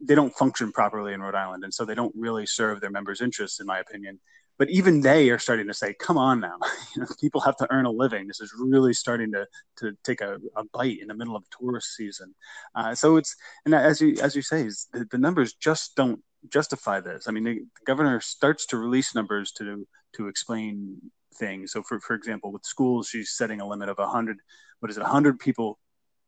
they 0.00 0.14
don't 0.14 0.34
function 0.34 0.72
properly 0.72 1.12
in 1.12 1.20
rhode 1.20 1.34
island 1.34 1.64
and 1.64 1.72
so 1.72 1.84
they 1.84 1.94
don't 1.94 2.14
really 2.16 2.46
serve 2.46 2.80
their 2.80 2.90
members 2.90 3.20
interests 3.20 3.60
in 3.60 3.66
my 3.66 3.78
opinion. 3.78 4.20
But 4.56 4.70
even 4.70 5.00
they 5.00 5.30
are 5.30 5.38
starting 5.38 5.66
to 5.66 5.74
say 5.74 5.94
come 5.98 6.18
on 6.18 6.40
now 6.40 6.56
you 6.96 7.02
know, 7.02 7.08
people 7.20 7.40
have 7.40 7.56
to 7.56 7.68
earn 7.70 7.86
a 7.86 7.90
living. 7.90 8.26
This 8.26 8.40
is 8.40 8.52
really 8.58 8.92
starting 8.92 9.32
to 9.32 9.46
to 9.78 9.92
take 10.04 10.20
a, 10.20 10.38
a 10.56 10.64
bite 10.72 11.00
in 11.00 11.08
the 11.08 11.14
middle 11.14 11.36
of 11.36 11.44
tourist 11.50 11.94
season. 11.94 12.34
Uh, 12.74 12.94
so 12.94 13.16
it's 13.16 13.34
and 13.64 13.74
as 13.74 14.00
you 14.00 14.16
as 14.22 14.36
you 14.36 14.42
say 14.42 14.64
the, 14.92 15.06
the 15.10 15.18
numbers 15.18 15.54
just 15.54 15.96
don't 15.96 16.20
justify 16.48 17.00
this. 17.00 17.26
I 17.26 17.32
mean 17.32 17.44
the, 17.44 17.54
the 17.54 17.84
governor 17.86 18.20
starts 18.20 18.66
to 18.66 18.76
release 18.76 19.14
numbers 19.14 19.52
to 19.52 19.86
to 20.14 20.28
explain 20.28 21.00
things. 21.36 21.72
So, 21.72 21.82
for 21.82 22.00
for 22.00 22.14
example, 22.14 22.52
with 22.52 22.64
schools, 22.64 23.08
she's 23.08 23.36
setting 23.36 23.60
a 23.60 23.66
limit 23.66 23.88
of 23.88 23.98
100. 23.98 24.38
What 24.80 24.90
is 24.90 24.96
it? 24.96 25.02
100 25.02 25.38
people 25.38 25.78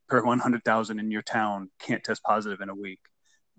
per 0.09 0.23
100,000 0.23 0.99
in 1.01 1.11
your 1.11 1.23
town 1.23 1.71
can't 1.81 2.05
test 2.05 2.23
positive 2.23 2.61
in 2.61 2.69
a 2.69 2.75
week, 2.75 3.01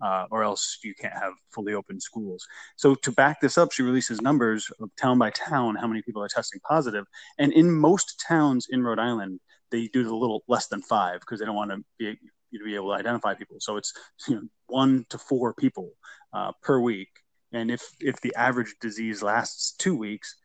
uh, 0.02 0.24
or 0.30 0.42
else 0.42 0.78
you 0.82 0.94
can't 0.94 1.12
have 1.12 1.34
fully 1.50 1.74
open 1.74 2.00
schools. 2.00 2.46
So, 2.76 2.94
to 2.94 3.12
back 3.12 3.40
this 3.40 3.58
up, 3.58 3.72
she 3.72 3.82
releases 3.82 4.20
numbers 4.20 4.70
of 4.80 4.90
town 4.96 5.18
by 5.18 5.30
town 5.30 5.76
how 5.76 5.86
many 5.86 6.02
people 6.02 6.22
are 6.22 6.28
testing 6.28 6.60
positive, 6.66 7.04
and 7.38 7.52
in 7.52 7.70
most 7.70 8.22
towns 8.26 8.66
in 8.70 8.82
Rhode 8.82 8.98
Island, 8.98 9.40
they 9.70 9.88
do 9.88 10.00
a 10.02 10.16
little 10.16 10.42
less 10.48 10.68
than 10.68 10.82
five 10.82 11.20
because 11.20 11.40
they 11.40 11.46
don't 11.46 11.56
want 11.56 11.70
to 11.70 11.84
be 11.98 12.16
to 12.56 12.64
be 12.64 12.74
able 12.74 12.88
to 12.88 12.94
identify 12.98 13.34
people. 13.34 13.56
So 13.60 13.76
it's 13.76 13.92
you 14.28 14.36
know 14.36 14.42
one 14.66 15.06
to 15.10 15.18
four 15.18 15.54
people 15.54 15.92
uh, 16.32 16.52
per 16.62 16.80
week, 16.80 17.10
and 17.52 17.70
if 17.70 17.82
if 18.00 18.20
the 18.20 18.34
average 18.34 18.74
disease 18.80 19.22
lasts 19.22 19.72
two 19.72 19.96
weeks, 19.96 20.36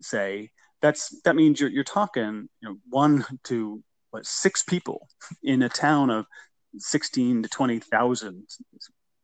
say, 0.00 0.50
that's 0.80 1.20
that 1.22 1.36
means 1.36 1.60
you're 1.60 1.70
you're 1.70 1.84
talking 1.84 2.48
you 2.60 2.68
know 2.68 2.76
one 2.88 3.24
to 3.44 3.82
what 4.10 4.26
six 4.26 4.62
people 4.62 5.08
in 5.42 5.62
a 5.62 5.68
town 5.68 6.10
of 6.10 6.26
sixteen 6.76 7.42
to 7.42 7.48
twenty 7.48 7.78
thousand, 7.80 8.46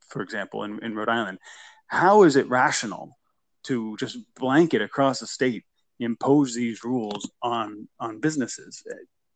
for 0.09 0.21
example, 0.21 0.63
in, 0.63 0.83
in 0.83 0.95
Rhode 0.95 1.09
Island. 1.09 1.39
How 1.87 2.23
is 2.23 2.35
it 2.35 2.49
rational 2.49 3.17
to 3.63 3.95
just 3.97 4.17
blanket 4.35 4.81
across 4.81 5.19
the 5.19 5.27
state 5.27 5.63
impose 5.99 6.53
these 6.53 6.83
rules 6.83 7.29
on 7.41 7.87
on 7.99 8.19
businesses? 8.19 8.83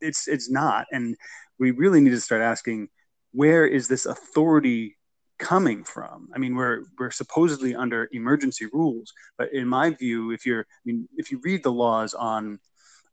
It's 0.02 0.28
it's 0.28 0.50
not, 0.50 0.86
and 0.92 1.16
we 1.58 1.72
really 1.72 2.02
need 2.02 2.12
to 2.12 2.22
start 2.22 2.42
asking 2.42 2.90
where 3.32 3.66
is 3.66 3.88
this 3.88 4.06
authority 4.06 4.98
coming 5.40 5.84
from? 5.84 6.30
I 6.36 6.38
mean, 6.38 6.56
we're 6.56 6.84
we're 6.98 7.12
supposedly 7.12 7.76
under 7.76 8.10
emergency 8.12 8.68
rules, 8.72 9.12
but 9.38 9.52
in 9.54 9.68
my 9.68 9.90
view, 9.92 10.32
if 10.32 10.46
you're, 10.46 10.62
I 10.62 10.84
mean, 10.86 11.08
if 11.18 11.32
you 11.32 11.40
read 11.44 11.64
the 11.64 11.72
laws 11.72 12.14
on 12.14 12.60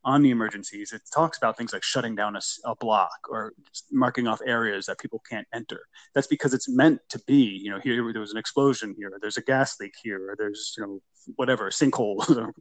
on 0.03 0.21
the 0.21 0.29
emergencies, 0.29 0.93
it 0.93 1.01
talks 1.13 1.37
about 1.37 1.57
things 1.57 1.73
like 1.73 1.83
shutting 1.83 2.15
down 2.15 2.35
a, 2.35 2.41
a, 2.63 2.75
block 2.75 3.17
or 3.29 3.53
marking 3.91 4.25
off 4.25 4.39
areas 4.45 4.85
that 4.85 4.97
people 4.99 5.21
can't 5.29 5.47
enter. 5.53 5.81
That's 6.15 6.27
because 6.27 6.53
it's 6.53 6.69
meant 6.69 7.01
to 7.09 7.19
be. 7.27 7.59
You 7.61 7.71
know, 7.71 7.79
here 7.79 7.95
there 8.13 8.21
was 8.21 8.31
an 8.31 8.37
explosion 8.37 8.95
here, 8.97 9.11
there's 9.19 9.37
a 9.37 9.41
gas 9.41 9.75
leak 9.79 9.93
here, 10.01 10.31
or 10.31 10.35
there's 10.37 10.75
you 10.77 10.83
know 10.83 11.01
whatever 11.35 11.69
sinkholes 11.69 12.29
or 12.37 12.53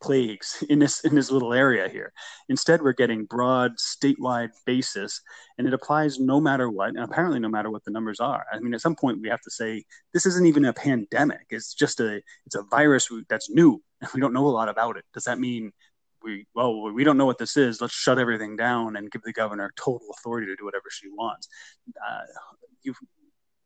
plagues 0.00 0.64
in 0.68 0.78
this 0.78 1.00
in 1.00 1.14
this 1.14 1.30
little 1.30 1.52
area 1.52 1.88
here. 1.88 2.12
Instead, 2.48 2.82
we're 2.82 2.92
getting 2.92 3.24
broad 3.24 3.72
statewide 3.78 4.50
basis, 4.66 5.20
and 5.58 5.66
it 5.66 5.74
applies 5.74 6.18
no 6.18 6.40
matter 6.40 6.70
what, 6.70 6.90
and 6.90 6.98
apparently 6.98 7.38
no 7.38 7.48
matter 7.48 7.70
what 7.70 7.84
the 7.84 7.90
numbers 7.90 8.20
are. 8.20 8.44
I 8.52 8.58
mean, 8.60 8.74
at 8.74 8.80
some 8.80 8.96
point 8.96 9.20
we 9.20 9.28
have 9.28 9.42
to 9.42 9.50
say 9.50 9.84
this 10.12 10.26
isn't 10.26 10.46
even 10.46 10.64
a 10.64 10.72
pandemic. 10.72 11.46
It's 11.50 11.74
just 11.74 12.00
a 12.00 12.20
it's 12.46 12.54
a 12.54 12.62
virus 12.62 13.08
that's 13.28 13.50
new. 13.50 13.82
And 14.00 14.10
we 14.14 14.20
don't 14.20 14.32
know 14.32 14.46
a 14.46 14.48
lot 14.48 14.68
about 14.68 14.96
it. 14.96 15.04
Does 15.12 15.24
that 15.24 15.38
mean 15.38 15.72
we 16.22 16.46
well 16.54 16.92
we 16.92 17.04
don't 17.04 17.16
know 17.16 17.26
what 17.26 17.38
this 17.38 17.56
is 17.56 17.80
let's 17.80 17.94
shut 17.94 18.18
everything 18.18 18.56
down 18.56 18.96
and 18.96 19.10
give 19.10 19.22
the 19.22 19.32
governor 19.32 19.72
total 19.76 20.08
authority 20.18 20.46
to 20.46 20.56
do 20.56 20.64
whatever 20.64 20.86
she 20.90 21.08
wants 21.08 21.48
uh, 22.08 22.22
you 22.82 22.92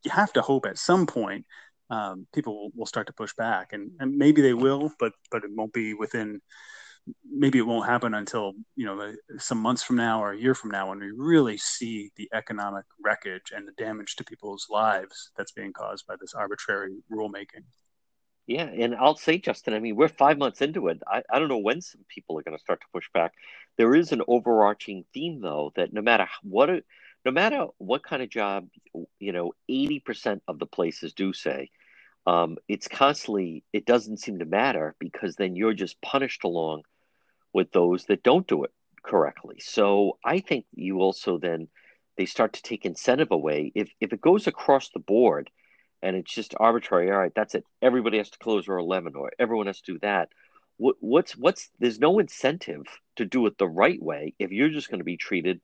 you 0.05 0.11
have 0.11 0.33
to 0.33 0.42
hope 0.42 0.66
at 0.66 0.78
some 0.78 1.07
point 1.07 1.46
um, 1.92 2.26
people 2.35 2.55
will, 2.55 2.70
will, 2.74 2.87
start 2.87 3.07
to 3.07 3.12
push 3.12 3.35
back 3.35 3.72
and, 3.72 3.90
and 4.00 4.16
maybe 4.16 4.40
they 4.40 4.55
will 4.55 4.90
but 4.98 5.12
but 5.31 5.44
it 5.44 5.50
won't 5.55 5.72
be 5.72 5.92
within 5.92 6.40
maybe 7.31 7.59
it 7.59 7.66
won't 7.66 7.88
happen 7.88 8.14
until 8.14 8.52
you 8.76 8.87
know 8.87 9.12
some 9.38 9.59
months 9.59 9.83
from 9.83 9.96
now 9.96 10.22
or 10.22 10.33
a 10.33 10.38
year 10.38 10.55
from 10.55 10.70
now 10.70 10.88
when 10.88 11.00
we 11.00 11.11
really 11.14 11.59
see 11.59 12.11
the 12.16 12.28
economic 12.33 12.85
wreckage 13.05 13.52
and 13.55 13.68
the 13.68 13.72
damage 13.72 14.16
to 14.16 14.24
people's 14.24 14.66
lives 14.70 15.31
that's 15.37 15.52
being 15.52 15.72
caused 15.72 16.07
by 16.07 16.14
this 16.20 16.35
arbitrary 16.35 16.96
rulemaking 17.12 17.64
yeah, 18.46 18.64
and 18.64 18.96
I'll 18.96 19.16
say, 19.16 19.38
Justin, 19.38 19.72
I 19.72 19.78
mean, 19.78 19.94
we're 19.94 20.09
five 20.09 20.37
months 20.37 20.61
into 20.61 20.88
it. 20.88 21.00
I, 21.07 21.22
I 21.31 21.38
don't 21.38 21.48
know 21.48 21.59
when 21.59 21.81
some 21.81 22.00
people 22.09 22.37
are 22.38 22.42
going 22.42 22.57
to 22.57 22.61
start 22.61 22.81
to 22.81 22.87
push 22.92 23.09
back. 23.14 23.33
There 23.78 23.94
is 23.94 24.11
an 24.11 24.22
overarching 24.26 25.05
theme, 25.14 25.40
though, 25.40 25.72
that 25.76 25.92
no 25.92 26.02
matter 26.02 26.26
what, 26.42 26.68
no 27.24 27.31
matter 27.31 27.66
what 27.78 28.02
kind 28.02 28.20
of 28.20 28.31
job, 28.31 28.66
you 29.20 29.33
know, 29.33 29.52
eighty 29.68 30.00
percent 30.00 30.42
of 30.48 30.59
the 30.59 30.66
places 30.66 31.12
do 31.12 31.33
say, 31.33 31.70
um, 32.27 32.57
it's 32.69 32.89
constantly. 32.89 33.65
It 33.73 33.87
doesn't 33.87 34.19
seem 34.19 34.39
to 34.39 34.45
matter 34.45 34.95
because 34.99 35.37
then 35.37 35.57
you're 35.57 35.75
just 35.75 36.01
punished 36.01 36.45
along 36.45 36.83
with 37.53 37.73
those 37.73 38.05
that 38.07 38.23
don't 38.23 38.47
do 38.47 38.65
it 38.65 38.71
correctly. 39.03 39.57
So 39.61 40.19
I 40.25 40.41
think 40.41 40.67
you 40.75 41.01
also 41.01 41.39
then 41.39 41.69
they 42.17 42.27
start 42.27 42.55
to 42.55 42.63
take 42.63 42.85
incentive 42.85 43.31
away 43.31 43.73
if 43.75 43.91
if 44.01 44.13
it 44.13 44.21
goes 44.21 44.47
across 44.47 44.91
the 44.91 45.01
board 45.01 45.51
and 46.03 46.17
it's 46.17 46.33
just 46.33 46.55
arbitrary. 46.59 47.11
All 47.11 47.19
right, 47.19 47.33
that's 47.35 47.55
it. 47.55 47.65
Everybody 47.81 48.19
has 48.19 48.31
to 48.31 48.39
close 48.39 48.69
or 48.69 48.79
eleven, 48.79 49.15
or 49.17 49.31
everyone 49.39 49.67
has 49.67 49.81
to 49.83 49.93
do 49.95 49.99
that. 50.01 50.29
What, 50.77 50.97
what's 51.01 51.37
what's? 51.37 51.71
There's 51.79 52.01
no 52.01 52.19
incentive 52.19 52.85
to 53.17 53.25
do 53.25 53.47
it 53.47 53.57
the 53.59 53.69
right 53.69 54.03
way 54.03 54.35
if 54.39 54.51
you're 54.51 54.71
just 54.71 54.91
going 54.91 55.01
to 55.01 55.05
be 55.05 55.17
treated 55.17 55.61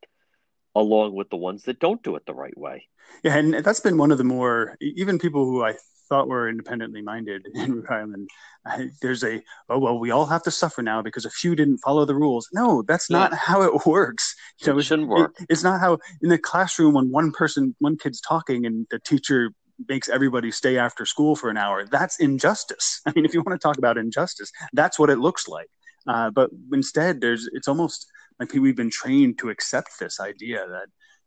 along 0.75 1.15
with 1.15 1.29
the 1.29 1.37
ones 1.37 1.65
that 1.65 1.81
don't 1.81 2.03
do 2.03 2.15
it 2.17 2.25
the 2.27 2.35
right 2.35 2.57
way. 2.57 2.87
Yeah, 3.25 3.37
and 3.37 3.55
that's 3.65 3.81
been 3.81 3.99
one 3.99 4.13
of 4.13 4.19
the 4.19 4.25
more 4.25 4.77
even 4.81 5.19
people 5.19 5.45
who 5.45 5.65
I 5.65 5.75
thought 6.09 6.27
we 6.27 6.35
were 6.35 6.49
independently 6.49 7.03
minded 7.03 7.47
in 7.55 7.83
Rhode 7.83 7.91
Island. 7.91 8.29
I, 8.67 8.91
there's 9.01 9.25
a 9.25 9.43
oh 9.69 9.79
well, 9.79 9.99
we 9.99 10.11
all 10.11 10.27
have 10.27 10.43
to 10.45 10.51
suffer 10.51 10.83
now 10.83 11.03
because 11.03 11.25
a 11.25 11.31
few 11.31 11.55
didn't 11.55 11.79
follow 11.79 12.05
the 12.05 12.15
rules. 12.15 12.49
No, 12.53 12.83
that's 12.83 13.09
yeah. 13.09 13.19
not 13.19 13.35
how 13.35 13.63
it 13.63 13.87
works. 13.87 14.35
You 14.61 14.73
know, 14.73 14.79
it 14.79 14.83
shouldn't 14.83 15.09
work. 15.09 15.35
It, 15.41 15.47
it's 15.51 15.63
not 15.63 15.81
how 15.81 15.99
in 16.23 16.29
the 16.29 16.39
classroom 16.39 16.95
when 16.95 17.11
one 17.11 17.33
person, 17.33 17.75
one 17.79 17.97
kid's 17.97 18.21
talking 18.21 18.67
and 18.67 18.87
the 18.91 18.99
teacher 18.99 19.53
makes 19.89 20.09
everybody 20.09 20.51
stay 20.51 20.77
after 20.77 21.07
school 21.07 21.37
for 21.37 21.51
an 21.51 21.57
hour. 21.57 21.85
That's 21.87 22.19
injustice. 22.19 23.01
I 23.07 23.13
mean, 23.15 23.25
if 23.25 23.35
you 23.35 23.43
want 23.43 23.61
to 23.61 23.65
talk 23.65 23.79
about 23.79 23.97
injustice, 23.97 24.51
that's 24.73 24.99
what 24.99 25.11
it 25.11 25.19
looks 25.19 25.49
like. 25.49 25.69
Uh, 26.07 26.31
but 26.31 26.51
instead, 26.73 27.21
there's 27.21 27.49
it's 27.53 27.69
almost 27.69 28.07
like 28.41 28.53
we've 28.53 28.77
been 28.77 28.91
trained 28.91 29.39
to 29.39 29.51
accept 29.51 29.91
this 30.01 30.21
idea 30.21 30.67
that 30.69 30.87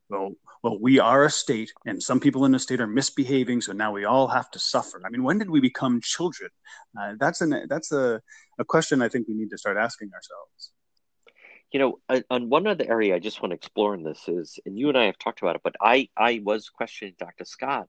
well, 0.10 0.32
well, 0.64 0.78
we 0.80 1.00
are 1.00 1.26
a 1.26 1.30
state, 1.30 1.72
and 1.86 2.02
some 2.02 2.20
people 2.20 2.46
in 2.46 2.52
the 2.52 2.60
state 2.60 2.82
are 2.82 2.88
misbehaving, 2.88 3.62
so 3.62 3.74
now 3.74 3.92
we 3.92 4.06
all 4.06 4.28
have 4.28 4.52
to 4.52 4.60
suffer. 4.60 5.02
I 5.04 5.10
mean, 5.10 5.24
when 5.24 5.40
did 5.40 5.50
we 5.50 5.60
become 5.60 6.02
children? 6.02 6.52
Uh, 7.00 7.14
that's 7.20 7.42
an 7.42 7.66
that's 7.68 7.92
a, 7.92 8.22
a 8.60 8.66
question 8.66 9.02
I 9.02 9.10
think 9.10 9.28
we 9.28 9.34
need 9.34 9.50
to 9.50 9.58
start 9.58 9.78
asking 9.78 10.12
ourselves. 10.14 10.72
You 11.72 11.80
know, 11.80 12.24
on 12.30 12.50
one 12.50 12.68
other 12.68 12.86
area 12.88 13.16
I 13.16 13.20
just 13.20 13.42
want 13.42 13.52
to 13.52 13.56
explore 13.56 13.96
in 13.96 14.04
this 14.04 14.28
is, 14.28 14.60
and 14.66 14.78
you 14.78 14.90
and 14.90 14.98
I 14.98 15.06
have 15.06 15.18
talked 15.18 15.42
about 15.42 15.56
it, 15.56 15.62
but 15.64 15.76
I 15.82 16.10
I 16.16 16.42
was 16.44 16.70
questioning 16.70 17.16
Dr. 17.18 17.46
Scott 17.46 17.88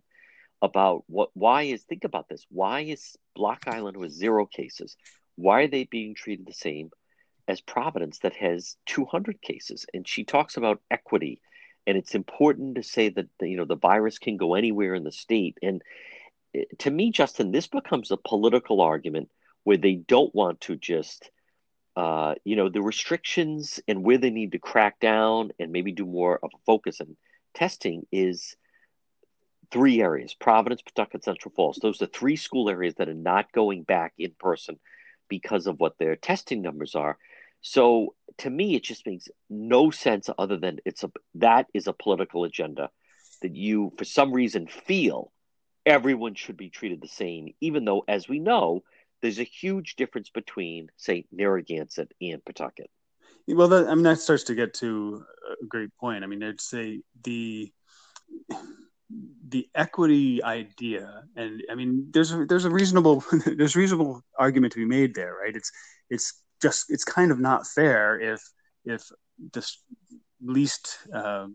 about 0.62 1.02
what 1.08 1.30
why 1.34 1.62
is 1.64 1.82
think 1.82 2.04
about 2.04 2.28
this 2.28 2.46
why 2.48 2.80
is 2.80 3.16
block 3.34 3.64
island 3.66 3.96
with 3.96 4.12
zero 4.12 4.46
cases 4.46 4.96
why 5.34 5.62
are 5.62 5.68
they 5.68 5.84
being 5.84 6.14
treated 6.14 6.46
the 6.46 6.54
same 6.54 6.90
as 7.48 7.60
providence 7.60 8.20
that 8.20 8.34
has 8.34 8.76
200 8.86 9.42
cases 9.42 9.84
and 9.92 10.06
she 10.06 10.24
talks 10.24 10.56
about 10.56 10.80
equity 10.88 11.40
and 11.86 11.96
it's 11.96 12.14
important 12.14 12.76
to 12.76 12.82
say 12.82 13.08
that 13.08 13.28
you 13.40 13.56
know 13.56 13.64
the 13.64 13.76
virus 13.76 14.18
can 14.18 14.36
go 14.36 14.54
anywhere 14.54 14.94
in 14.94 15.04
the 15.04 15.12
state 15.12 15.58
and 15.62 15.82
eh, 16.54 16.64
to 16.78 16.90
me 16.90 17.10
justin 17.10 17.52
this 17.52 17.66
becomes 17.66 18.10
a 18.10 18.16
political 18.16 18.80
argument 18.80 19.28
where 19.64 19.76
they 19.76 19.94
don't 19.94 20.34
want 20.34 20.60
to 20.60 20.76
just 20.76 21.30
uh, 21.94 22.34
you 22.44 22.56
know 22.56 22.70
the 22.70 22.80
restrictions 22.80 23.80
and 23.86 24.02
where 24.02 24.18
they 24.18 24.30
need 24.30 24.52
to 24.52 24.58
crack 24.58 24.98
down 24.98 25.52
and 25.58 25.72
maybe 25.72 25.92
do 25.92 26.06
more 26.06 26.38
of 26.42 26.50
a 26.54 26.58
focus 26.64 27.00
and 27.00 27.16
testing 27.54 28.06
is 28.10 28.56
three 29.70 30.00
areas 30.00 30.34
Providence, 30.34 30.82
Pawtucket, 30.82 31.24
Central 31.24 31.52
Falls. 31.54 31.78
Those 31.80 32.00
are 32.02 32.06
three 32.06 32.36
school 32.36 32.70
areas 32.70 32.94
that 32.96 33.08
are 33.08 33.14
not 33.14 33.52
going 33.52 33.82
back 33.82 34.12
in 34.18 34.32
person 34.38 34.78
because 35.28 35.66
of 35.66 35.80
what 35.80 35.98
their 35.98 36.16
testing 36.16 36.62
numbers 36.62 36.94
are. 36.94 37.18
So 37.62 38.14
to 38.38 38.50
me, 38.50 38.74
it 38.74 38.84
just 38.84 39.06
makes 39.06 39.28
no 39.48 39.90
sense 39.90 40.28
other 40.38 40.56
than 40.56 40.78
it's 40.84 41.04
a 41.04 41.10
that 41.36 41.66
is 41.74 41.86
a 41.86 41.92
political 41.92 42.44
agenda 42.44 42.90
that 43.42 43.56
you, 43.56 43.92
for 43.98 44.04
some 44.04 44.32
reason, 44.32 44.66
feel 44.66 45.32
everyone 45.84 46.34
should 46.34 46.56
be 46.56 46.70
treated 46.70 47.00
the 47.00 47.08
same, 47.08 47.54
even 47.60 47.84
though, 47.84 48.04
as 48.06 48.28
we 48.28 48.38
know, 48.38 48.82
there's 49.20 49.40
a 49.40 49.44
huge 49.44 49.96
difference 49.96 50.30
between, 50.30 50.88
say, 50.96 51.24
Narragansett 51.32 52.12
and 52.20 52.44
Pawtucket. 52.44 52.90
Well, 53.48 53.68
that, 53.68 53.88
I 53.88 53.94
mean, 53.94 54.04
that 54.04 54.20
starts 54.20 54.44
to 54.44 54.54
get 54.54 54.74
to 54.74 55.24
a 55.62 55.66
great 55.66 55.90
point. 55.96 56.24
I 56.24 56.26
mean, 56.26 56.42
I'd 56.42 56.60
say 56.60 57.02
the 57.24 57.72
the 59.48 59.68
equity 59.74 60.42
idea, 60.42 61.24
and 61.36 61.62
I 61.70 61.74
mean, 61.74 62.08
there's 62.12 62.32
a, 62.32 62.46
there's 62.46 62.64
a 62.64 62.70
reasonable 62.70 63.24
there's 63.46 63.76
reasonable 63.76 64.22
argument 64.38 64.72
to 64.74 64.78
be 64.78 64.86
made 64.86 65.14
there, 65.14 65.34
right? 65.34 65.54
It's 65.54 65.70
it's 66.08 66.42
just 66.62 66.86
it's 66.90 67.04
kind 67.04 67.30
of 67.30 67.40
not 67.40 67.66
fair 67.66 68.18
if 68.20 68.40
if 68.84 69.02
the 69.52 69.66
least 70.40 70.98
uh, 71.14 71.46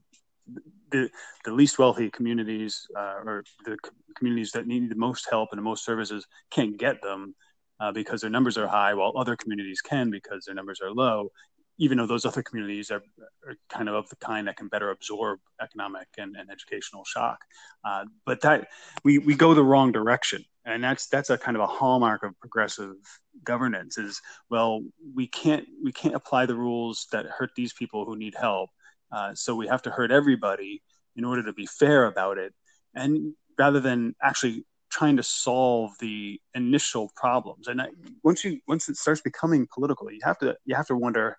the 0.92 1.10
the 1.46 1.52
least 1.52 1.80
wealthy 1.80 2.10
communities 2.10 2.88
uh, 2.98 3.16
or 3.26 3.44
the 3.66 3.78
communities 4.18 4.52
that 4.52 4.68
need 4.68 4.90
the 4.90 4.96
most 4.96 5.28
help 5.30 5.50
and 5.52 5.60
the 5.60 5.64
most 5.64 5.84
services 5.86 6.26
can't 6.52 6.78
get 6.78 7.02
them 7.02 7.34
uh, 7.80 7.92
because 7.92 8.22
their 8.22 8.30
numbers 8.30 8.58
are 8.58 8.68
high, 8.68 8.94
while 8.94 9.14
other 9.16 9.36
communities 9.36 9.82
can 9.82 10.10
because 10.10 10.46
their 10.46 10.56
numbers 10.56 10.80
are 10.82 10.92
low 10.92 11.30
even 11.78 11.98
though 11.98 12.08
those 12.08 12.26
other 12.26 12.42
communities 12.42 12.90
are, 12.92 13.04
are, 13.48 13.56
kind 13.70 13.88
of 13.88 13.96
of 13.96 14.10
the 14.10 14.16
kind 14.18 14.48
that 14.48 14.58
can 14.58 14.68
better 14.68 14.90
absorb 14.90 15.40
economic 15.62 16.08
and, 16.18 16.36
and 16.36 16.50
educational 16.50 17.04
shock. 17.06 17.40
Uh, 17.86 18.06
but 18.26 18.42
that 18.42 18.68
we, 19.04 19.20
we 19.20 19.36
go 19.36 19.54
the 19.54 19.64
wrong 19.64 19.92
direction. 19.92 20.44
And 20.66 20.84
that's 20.84 21.08
that's 21.08 21.30
a 21.30 21.38
kind 21.38 21.56
of 21.56 21.62
a 21.62 21.68
hallmark 21.68 22.24
of 22.24 22.38
progressive 22.40 22.96
governance 23.44 23.98
is 23.98 24.22
well 24.50 24.82
we 25.16 25.28
can't 25.28 25.66
we 25.82 25.94
can't 25.94 26.16
apply 26.16 26.46
the 26.46 26.56
rules 26.56 27.08
that 27.14 27.26
hurt 27.26 27.52
these 27.56 27.72
people 27.72 28.04
who 28.04 28.18
need 28.18 28.36
help. 28.36 28.70
Uh, 29.10 29.34
so 29.34 29.56
we 29.56 29.68
have 29.68 29.82
to 29.84 29.92
hurt 29.92 30.12
everybody 30.12 30.82
in 31.16 31.24
order 31.24 31.42
to 31.44 31.54
be 31.54 31.66
fair 31.66 32.06
about 32.06 32.38
it. 32.38 32.54
And 32.94 33.34
rather 33.58 33.80
than 33.80 34.14
actually 34.22 34.66
trying 34.90 35.18
to 35.18 35.24
solve 35.24 35.92
the 36.00 36.40
initial 36.54 37.12
problems 37.16 37.68
and 37.68 37.82
I, 37.82 37.88
once 38.24 38.44
you 38.44 38.60
once 38.68 38.88
it 38.88 38.96
starts 38.96 39.20
becoming 39.20 39.68
political 39.74 40.10
you 40.10 40.20
have 40.24 40.38
to 40.40 40.56
you 40.66 40.76
have 40.76 40.88
to 40.88 40.96
wonder 40.96 41.36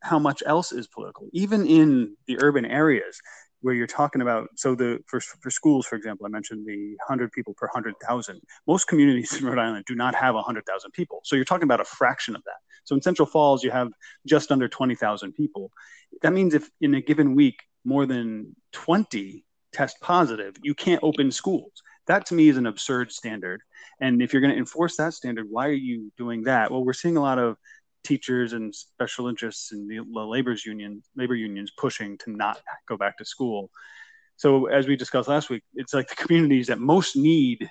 how 0.00 0.18
much 0.18 0.42
else 0.46 0.72
is 0.72 0.86
political, 0.86 1.28
even 1.32 1.66
in 1.66 2.16
the 2.26 2.38
urban 2.42 2.64
areas 2.64 3.20
where 3.62 3.74
you're 3.74 3.86
talking 3.86 4.20
about. 4.22 4.48
So 4.56 4.74
the 4.74 4.98
for 5.06 5.20
for 5.20 5.50
schools, 5.50 5.86
for 5.86 5.96
example, 5.96 6.26
I 6.26 6.28
mentioned 6.28 6.66
the 6.66 6.96
hundred 7.06 7.32
people 7.32 7.54
per 7.54 7.68
hundred 7.72 7.94
thousand. 8.06 8.40
Most 8.66 8.86
communities 8.86 9.32
in 9.38 9.46
Rhode 9.46 9.58
Island 9.58 9.84
do 9.86 9.94
not 9.94 10.14
have 10.14 10.34
hundred 10.36 10.66
thousand 10.66 10.92
people, 10.92 11.20
so 11.24 11.36
you're 11.36 11.44
talking 11.44 11.64
about 11.64 11.80
a 11.80 11.84
fraction 11.84 12.36
of 12.36 12.42
that. 12.44 12.56
So 12.84 12.94
in 12.94 13.02
Central 13.02 13.26
Falls, 13.26 13.62
you 13.62 13.70
have 13.70 13.90
just 14.26 14.52
under 14.52 14.68
twenty 14.68 14.94
thousand 14.94 15.32
people. 15.32 15.70
That 16.22 16.32
means 16.32 16.54
if 16.54 16.68
in 16.80 16.94
a 16.94 17.00
given 17.00 17.34
week 17.34 17.62
more 17.84 18.06
than 18.06 18.54
twenty 18.72 19.44
test 19.72 19.96
positive, 20.00 20.54
you 20.62 20.74
can't 20.74 21.02
open 21.02 21.30
schools. 21.30 21.72
That 22.06 22.26
to 22.26 22.34
me 22.34 22.48
is 22.48 22.56
an 22.56 22.66
absurd 22.66 23.12
standard. 23.12 23.62
And 24.00 24.20
if 24.20 24.32
you're 24.32 24.42
going 24.42 24.52
to 24.52 24.58
enforce 24.58 24.96
that 24.96 25.14
standard, 25.14 25.46
why 25.48 25.68
are 25.68 25.72
you 25.72 26.12
doing 26.18 26.42
that? 26.44 26.70
Well, 26.70 26.84
we're 26.84 26.92
seeing 26.92 27.16
a 27.16 27.22
lot 27.22 27.38
of 27.38 27.56
teachers 28.04 28.52
and 28.52 28.74
special 28.74 29.28
interests 29.28 29.72
and 29.72 29.88
the, 29.90 30.00
labor's 30.00 30.64
union 30.64 31.02
labor 31.16 31.34
unions 31.34 31.72
pushing 31.76 32.18
to 32.18 32.30
not 32.30 32.60
go 32.88 32.96
back 32.96 33.18
to 33.18 33.24
school. 33.24 33.70
So 34.36 34.66
as 34.66 34.86
we 34.86 34.96
discussed 34.96 35.28
last 35.28 35.50
week 35.50 35.62
it's 35.74 35.94
like 35.94 36.08
the 36.08 36.16
communities 36.16 36.66
that 36.68 36.78
most 36.78 37.16
need 37.16 37.68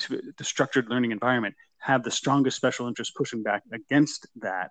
to, 0.00 0.20
the 0.36 0.44
structured 0.44 0.88
learning 0.88 1.12
environment 1.12 1.54
have 1.78 2.02
the 2.02 2.10
strongest 2.10 2.56
special 2.56 2.88
interest 2.88 3.14
pushing 3.16 3.42
back 3.42 3.62
against 3.72 4.26
that. 4.36 4.70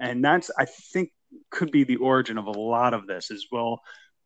And 0.00 0.24
that's 0.24 0.50
i 0.58 0.64
think 0.64 1.10
could 1.50 1.70
be 1.70 1.84
the 1.84 1.96
origin 1.96 2.38
of 2.38 2.46
a 2.46 2.50
lot 2.50 2.94
of 2.94 3.06
this 3.06 3.30
as 3.30 3.46
well 3.50 3.80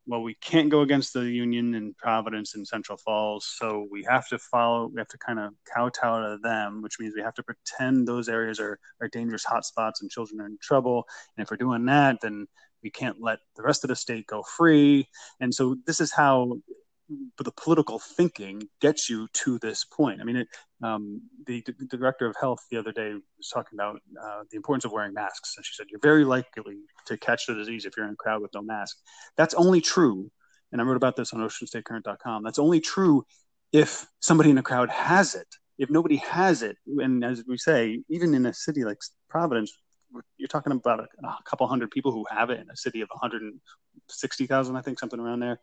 well, 0.06 0.22
we 0.22 0.34
can't 0.34 0.70
go 0.70 0.82
against 0.82 1.12
the 1.12 1.24
union 1.24 1.74
in 1.74 1.94
Providence 1.94 2.54
and 2.54 2.66
Central 2.66 2.96
Falls, 2.96 3.52
so 3.58 3.88
we 3.90 4.04
have 4.08 4.28
to 4.28 4.38
follow. 4.38 4.86
We 4.86 5.00
have 5.00 5.08
to 5.08 5.18
kind 5.18 5.40
of 5.40 5.52
kowtow 5.72 6.20
to 6.20 6.38
them, 6.42 6.80
which 6.80 7.00
means 7.00 7.14
we 7.16 7.22
have 7.22 7.34
to 7.34 7.42
pretend 7.42 8.06
those 8.06 8.28
areas 8.28 8.60
are 8.60 8.78
are 9.00 9.08
dangerous 9.08 9.44
hotspots 9.44 10.00
and 10.00 10.10
children 10.10 10.40
are 10.40 10.46
in 10.46 10.58
trouble. 10.62 11.06
And 11.36 11.44
if 11.44 11.50
we're 11.50 11.56
doing 11.56 11.84
that, 11.86 12.20
then 12.22 12.46
we 12.82 12.90
can't 12.90 13.20
let 13.20 13.40
the 13.56 13.64
rest 13.64 13.82
of 13.82 13.88
the 13.88 13.96
state 13.96 14.26
go 14.28 14.44
free. 14.56 15.08
And 15.40 15.52
so 15.52 15.76
this 15.86 16.00
is 16.00 16.12
how 16.12 16.58
the 17.08 17.52
political 17.52 17.98
thinking 17.98 18.62
gets 18.80 19.08
you 19.08 19.28
to 19.32 19.58
this 19.60 19.84
point. 19.84 20.20
I 20.20 20.24
mean, 20.24 20.36
it, 20.36 20.48
um, 20.82 21.22
the, 21.46 21.62
the, 21.66 21.96
director 21.96 22.26
of 22.26 22.34
health 22.40 22.58
the 22.70 22.78
other 22.78 22.92
day 22.92 23.12
was 23.12 23.48
talking 23.48 23.78
about 23.78 24.00
uh, 24.20 24.42
the 24.50 24.56
importance 24.56 24.84
of 24.84 24.92
wearing 24.92 25.14
masks, 25.14 25.54
and 25.56 25.64
she 25.64 25.74
said 25.74 25.86
you're 25.88 26.00
very 26.00 26.24
likely 26.24 26.78
to 27.06 27.16
catch 27.16 27.46
the 27.46 27.54
disease 27.54 27.84
if 27.84 27.96
you're 27.96 28.06
in 28.06 28.12
a 28.12 28.16
crowd 28.16 28.42
with 28.42 28.52
no 28.54 28.62
mask. 28.62 28.96
That's 29.36 29.54
only 29.54 29.80
true, 29.80 30.30
and 30.72 30.80
I 30.80 30.84
wrote 30.84 30.96
about 30.96 31.16
this 31.16 31.32
on 31.32 31.40
OceanStateCurrent.com. 31.40 32.42
That's 32.42 32.58
only 32.58 32.80
true 32.80 33.24
if 33.72 34.06
somebody 34.20 34.50
in 34.50 34.58
a 34.58 34.62
crowd 34.62 34.90
has 34.90 35.34
it. 35.34 35.48
If 35.78 35.90
nobody 35.90 36.16
has 36.16 36.62
it, 36.62 36.76
and 36.86 37.24
as 37.24 37.44
we 37.46 37.58
say, 37.58 38.02
even 38.08 38.34
in 38.34 38.46
a 38.46 38.54
city 38.54 38.84
like 38.84 38.98
Providence, 39.28 39.72
you're 40.38 40.48
talking 40.48 40.72
about 40.72 41.00
a, 41.00 41.26
a 41.26 41.38
couple 41.44 41.66
hundred 41.66 41.90
people 41.90 42.10
who 42.10 42.24
have 42.30 42.50
it 42.50 42.58
in 42.58 42.70
a 42.70 42.76
city 42.76 43.02
of 43.02 43.08
160,000, 43.10 44.76
I 44.76 44.80
think, 44.80 44.98
something 44.98 45.20
around 45.20 45.40
there 45.40 45.60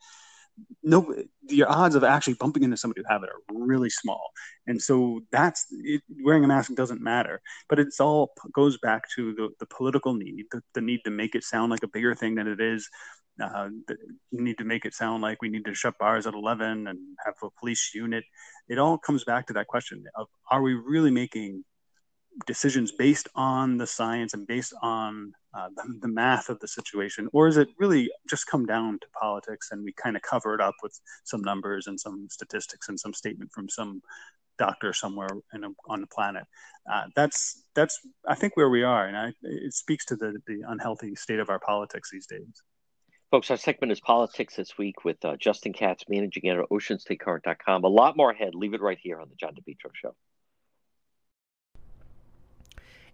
no 0.83 1.13
your 1.49 1.69
odds 1.69 1.95
of 1.95 2.03
actually 2.03 2.35
bumping 2.35 2.63
into 2.63 2.77
somebody 2.77 3.01
who 3.01 3.13
have 3.13 3.23
it 3.23 3.29
are 3.29 3.41
really 3.65 3.89
small. 3.89 4.31
And 4.67 4.81
so 4.81 5.21
that's 5.31 5.65
it, 5.71 6.01
wearing 6.23 6.43
a 6.43 6.47
mask 6.47 6.73
doesn't 6.75 7.01
matter. 7.01 7.41
But 7.69 7.79
it's 7.79 7.99
all 7.99 8.33
goes 8.53 8.77
back 8.77 9.03
to 9.15 9.33
the, 9.33 9.49
the 9.59 9.65
political 9.65 10.13
need 10.13 10.45
the, 10.51 10.61
the 10.73 10.81
need 10.81 11.01
to 11.05 11.11
make 11.11 11.35
it 11.35 11.43
sound 11.43 11.71
like 11.71 11.83
a 11.83 11.87
bigger 11.87 12.15
thing 12.15 12.35
than 12.35 12.47
it 12.47 12.61
is. 12.61 12.87
Uh, 13.41 13.69
you 13.89 14.43
need 14.43 14.57
to 14.59 14.63
make 14.63 14.85
it 14.85 14.93
sound 14.93 15.23
like 15.23 15.41
we 15.41 15.49
need 15.49 15.65
to 15.65 15.73
shut 15.73 15.97
bars 15.99 16.27
at 16.27 16.35
11 16.35 16.87
and 16.87 16.99
have 17.25 17.33
a 17.41 17.47
police 17.59 17.91
unit. 17.95 18.23
It 18.69 18.77
all 18.77 18.97
comes 18.97 19.23
back 19.23 19.47
to 19.47 19.53
that 19.53 19.67
question 19.67 20.03
of 20.15 20.27
are 20.51 20.61
we 20.61 20.73
really 20.73 21.11
making 21.11 21.63
decisions 22.45 22.91
based 22.91 23.27
on 23.35 23.77
the 23.77 23.87
science 23.87 24.33
and 24.33 24.47
based 24.47 24.73
on 24.81 25.33
uh, 25.53 25.69
the, 25.75 25.99
the, 26.01 26.07
math 26.07 26.49
of 26.49 26.59
the 26.59 26.67
situation, 26.67 27.29
or 27.31 27.47
is 27.47 27.57
it 27.57 27.69
really 27.77 28.09
just 28.29 28.47
come 28.47 28.65
down 28.65 28.97
to 28.99 29.07
politics 29.19 29.69
and 29.71 29.83
we 29.83 29.93
kind 29.93 30.15
of 30.15 30.21
cover 30.21 30.55
it 30.55 30.61
up 30.61 30.75
with 30.81 30.99
some 31.23 31.41
numbers 31.41 31.87
and 31.87 31.99
some 31.99 32.27
statistics 32.29 32.89
and 32.89 32.99
some 32.99 33.13
statement 33.13 33.51
from 33.53 33.69
some 33.69 34.01
doctor 34.57 34.93
somewhere 34.93 35.29
a, 35.53 35.57
on 35.87 36.01
the 36.01 36.07
planet? 36.07 36.43
Uh, 36.91 37.03
that's 37.15 37.63
that's 37.75 37.99
I 38.27 38.35
think 38.35 38.57
where 38.57 38.69
we 38.69 38.83
are, 38.83 39.05
and 39.05 39.15
I, 39.15 39.33
it 39.43 39.73
speaks 39.73 40.05
to 40.05 40.15
the 40.15 40.39
the 40.47 40.61
unhealthy 40.67 41.15
state 41.15 41.39
of 41.39 41.49
our 41.49 41.59
politics 41.59 42.09
these 42.11 42.25
days. 42.25 42.63
Folks, 43.33 43.49
our 43.49 43.57
segment 43.57 43.91
is 43.91 43.99
Politics 43.99 44.55
This 44.55 44.77
Week 44.77 45.03
with 45.05 45.23
uh, 45.25 45.35
Justin 45.37 45.73
Katz, 45.73 46.03
managing 46.07 46.47
editor, 46.47 46.65
OceanStateCurrent.com. 46.71 47.83
A 47.83 47.87
lot 47.87 48.15
more 48.15 48.29
ahead. 48.29 48.53
Leave 48.53 48.75
it 48.75 48.81
right 48.81 48.99
here 49.01 49.19
on 49.19 49.27
the 49.27 49.35
John 49.35 49.55
DePetro 49.55 49.89
Show. 49.95 50.15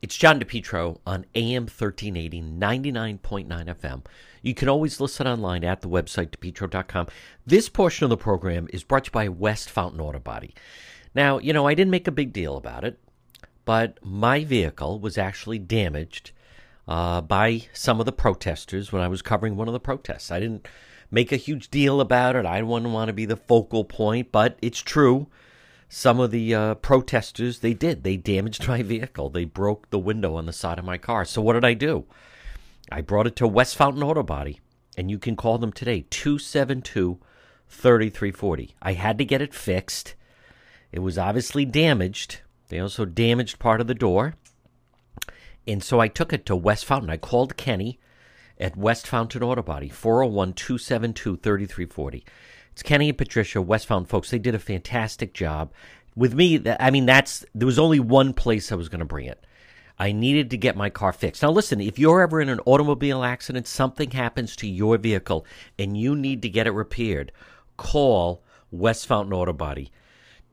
It's 0.02 0.16
John 0.16 0.40
DePetro 0.40 1.00
on 1.06 1.26
AM 1.36 1.64
1380, 1.64 2.42
99.9 2.42 3.48
FM. 3.48 4.06
You 4.42 4.54
can 4.54 4.70
always 4.70 5.02
listen 5.02 5.28
online 5.28 5.66
at 5.66 5.82
the 5.82 5.90
website, 5.90 6.30
depetro.com. 6.30 7.08
This 7.46 7.68
portion 7.68 8.06
of 8.06 8.10
the 8.10 8.16
program 8.16 8.70
is 8.72 8.86
brought 8.86 9.04
to 9.04 9.08
you 9.10 9.12
by 9.12 9.28
West 9.28 9.70
Fountain 9.70 10.00
Auto 10.00 10.20
Body. 10.20 10.56
Now, 11.14 11.38
you 11.38 11.52
know, 11.52 11.68
I 11.68 11.74
didn't 11.74 11.92
make 11.92 12.08
a 12.08 12.14
big 12.14 12.32
deal 12.32 12.56
about 12.56 12.86
it, 12.86 12.98
but 13.66 13.98
my 14.02 14.46
vehicle 14.46 15.02
was 15.02 15.18
actually 15.18 15.60
damaged 15.60 16.32
uh, 16.88 17.20
by 17.20 17.64
some 17.74 18.00
of 18.00 18.06
the 18.06 18.14
protesters 18.14 18.94
when 18.94 19.02
I 19.02 19.10
was 19.10 19.22
covering 19.22 19.58
one 19.58 19.68
of 19.68 19.74
the 19.74 19.82
protests. 19.82 20.32
I 20.32 20.40
didn't 20.40 20.66
make 21.12 21.34
a 21.34 21.38
huge 21.38 21.70
deal 21.70 22.00
about 22.00 22.38
it. 22.38 22.46
I 22.46 22.62
wouldn't 22.62 22.94
want 22.94 23.10
to 23.10 23.14
be 23.14 23.26
the 23.26 23.36
focal 23.36 23.84
point, 23.84 24.32
but 24.32 24.58
it's 24.62 24.80
true 24.80 25.28
some 25.90 26.20
of 26.20 26.32
the 26.32 26.54
uh, 26.54 26.76
protesters 26.76 27.60
they 27.60 27.74
did 27.74 28.04
they 28.04 28.16
damaged 28.16 28.68
my 28.68 28.82
vehicle 28.84 29.30
they 29.30 29.44
broke 29.44 29.90
the 29.90 30.00
window 30.00 30.36
on 30.36 30.46
the 30.46 30.54
side 30.54 30.80
of 30.80 30.86
my 30.86 30.98
car 30.98 31.26
so 31.26 31.42
what 31.42 31.54
did 31.54 31.66
i 31.66 31.74
do 31.74 32.06
I 32.92 33.02
brought 33.02 33.28
it 33.28 33.36
to 33.38 33.48
West 33.48 33.76
Fountain 33.76 34.02
Auto 34.02 34.24
Body, 34.24 34.60
and 34.98 35.12
you 35.12 35.20
can 35.20 35.36
call 35.36 35.58
them 35.58 35.72
today 35.72 36.06
272 36.10 37.20
3340. 37.68 38.76
I 38.82 38.94
had 38.94 39.20
to 39.20 39.26
get 39.26 39.42
it 39.42 39.54
fixed. 39.54 40.16
It 40.92 41.00
was 41.00 41.18
obviously 41.18 41.66
damaged. 41.66 42.40
They 42.70 42.80
also 42.80 43.06
damaged 43.06 43.60
part 43.60 43.80
of 43.80 43.86
the 43.86 43.94
door. 43.94 44.36
And 45.68 45.84
so 45.84 46.00
I 46.00 46.08
took 46.08 46.34
it 46.34 46.48
to 46.48 46.56
West 46.56 46.86
Fountain. 46.86 47.12
I 47.12 47.18
called 47.18 47.58
Kenny 47.58 48.00
at 48.60 48.76
West 48.76 49.06
Fountain 49.06 49.44
Auto 49.44 49.62
Body, 49.62 49.88
401 49.88 50.54
272 50.54 51.38
3340. 51.38 52.26
It's 52.80 52.88
Kenny 52.88 53.10
and 53.10 53.18
Patricia, 53.18 53.62
West 53.62 53.88
Fountain 53.88 54.06
folks. 54.06 54.30
They 54.30 54.40
did 54.40 54.56
a 54.56 54.60
fantastic 54.60 55.34
job. 55.34 55.74
With 56.16 56.34
me, 56.34 56.64
I 56.80 56.92
mean, 56.92 57.06
that's 57.06 57.46
there 57.54 57.66
was 57.66 57.78
only 57.78 58.00
one 58.00 58.32
place 58.32 58.72
I 58.72 58.76
was 58.76 58.88
going 58.88 59.00
to 59.00 59.06
bring 59.06 59.26
it. 59.26 59.46
I 59.98 60.14
needed 60.14 60.50
to 60.52 60.58
get 60.58 60.78
my 60.78 60.90
car 60.90 61.12
fixed. 61.12 61.44
Now, 61.44 61.52
listen, 61.52 61.82
if 61.82 62.00
you're 62.00 62.22
ever 62.22 62.40
in 62.40 62.48
an 62.48 62.62
automobile 62.62 63.22
accident, 63.22 63.68
something 63.68 64.12
happens 64.12 64.56
to 64.56 64.66
your 64.66 64.98
vehicle, 64.98 65.46
and 65.78 65.98
you 65.98 66.16
need 66.16 66.42
to 66.44 66.48
get 66.48 66.68
it 66.68 66.72
repaired, 66.72 67.34
call 67.76 68.46
West 68.72 69.08
Fountain 69.08 69.34
Auto 69.34 69.52
Body. 69.52 69.92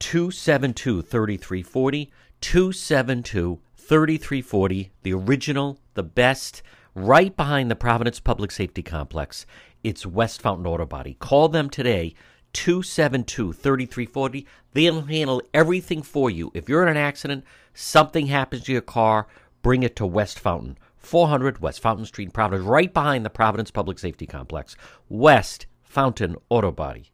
272 0.00 1.02
3340. 1.02 2.10
272 2.40 3.60
3340. 3.76 4.90
The 5.04 5.12
original, 5.12 5.78
the 5.94 6.02
best, 6.02 6.64
right 6.96 7.36
behind 7.36 7.70
the 7.70 7.76
Providence 7.76 8.18
Public 8.18 8.50
Safety 8.50 8.82
Complex. 8.82 9.46
It's 9.86 10.04
West 10.04 10.42
Fountain 10.42 10.66
Auto 10.66 10.84
Body. 10.84 11.14
Call 11.20 11.48
them 11.48 11.70
today. 11.70 12.12
272 12.54 13.52
3340. 13.52 14.44
They'll 14.72 15.02
handle 15.02 15.40
everything 15.54 16.02
for 16.02 16.28
you. 16.28 16.50
If 16.54 16.68
you're 16.68 16.82
in 16.82 16.88
an 16.88 16.96
accident, 16.96 17.44
something 17.72 18.26
happens 18.26 18.64
to 18.64 18.72
your 18.72 18.80
car, 18.80 19.28
bring 19.62 19.84
it 19.84 19.94
to 19.94 20.04
West 20.04 20.40
Fountain. 20.40 20.76
400 20.96 21.60
West 21.60 21.78
Fountain 21.78 22.04
Street, 22.04 22.32
Providence, 22.32 22.66
right 22.66 22.92
behind 22.92 23.24
the 23.24 23.30
Providence 23.30 23.70
Public 23.70 24.00
Safety 24.00 24.26
Complex. 24.26 24.74
West 25.08 25.66
Fountain 25.84 26.34
Auto 26.48 26.72
Body. 26.72 27.12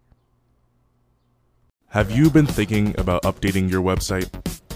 Have 1.88 2.10
you 2.10 2.30
been 2.30 2.46
thinking 2.46 2.98
about 2.98 3.24
updating 3.24 3.70
your 3.70 3.82
website? 3.82 4.30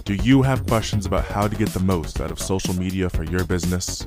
Do 0.04 0.16
you 0.16 0.42
have 0.42 0.66
questions 0.66 1.06
about 1.06 1.24
how 1.24 1.48
to 1.48 1.56
get 1.56 1.70
the 1.70 1.80
most 1.80 2.20
out 2.20 2.30
of 2.30 2.40
social 2.40 2.74
media 2.74 3.08
for 3.08 3.24
your 3.24 3.44
business? 3.44 4.06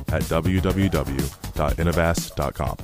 at 0.11 0.23
www.innovast.com. 0.23 2.77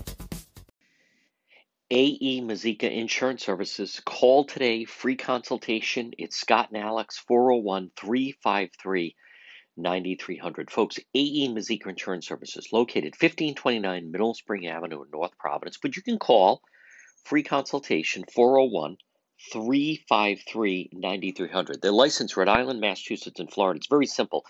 AE 1.90 2.42
Mazika 2.42 2.92
Insurance 2.92 3.46
Services. 3.46 4.02
Call 4.06 4.44
today, 4.44 4.84
free 4.84 5.16
consultation. 5.16 6.12
It's 6.18 6.36
Scott 6.36 6.68
and 6.74 6.84
Alex, 6.84 7.18
401 7.18 7.92
353 7.96 9.16
9300. 9.78 10.70
Folks, 10.70 11.00
AE 11.13 11.48
Mazika 11.48 11.88
Insurance 11.88 12.28
Services, 12.28 12.74
located 12.74 13.13
1529 13.13 14.12
Mineral 14.12 14.34
Spring 14.34 14.68
Avenue 14.68 15.04
in 15.04 15.12
North 15.12 15.38
Providence. 15.38 15.78
But 15.82 15.96
you 15.96 16.02
can 16.02 16.20
call 16.20 16.62
free 17.24 17.44
consultation 17.44 18.26
401 18.34 18.98
353 19.54 20.90
9300. 20.92 21.82
They're 21.82 21.92
licensed 21.92 22.36
Rhode 22.36 22.50
Island, 22.50 22.82
Massachusetts, 22.82 23.40
and 23.40 23.50
Florida. 23.50 23.78
It's 23.78 23.88
very 23.88 24.08
simple. 24.08 24.44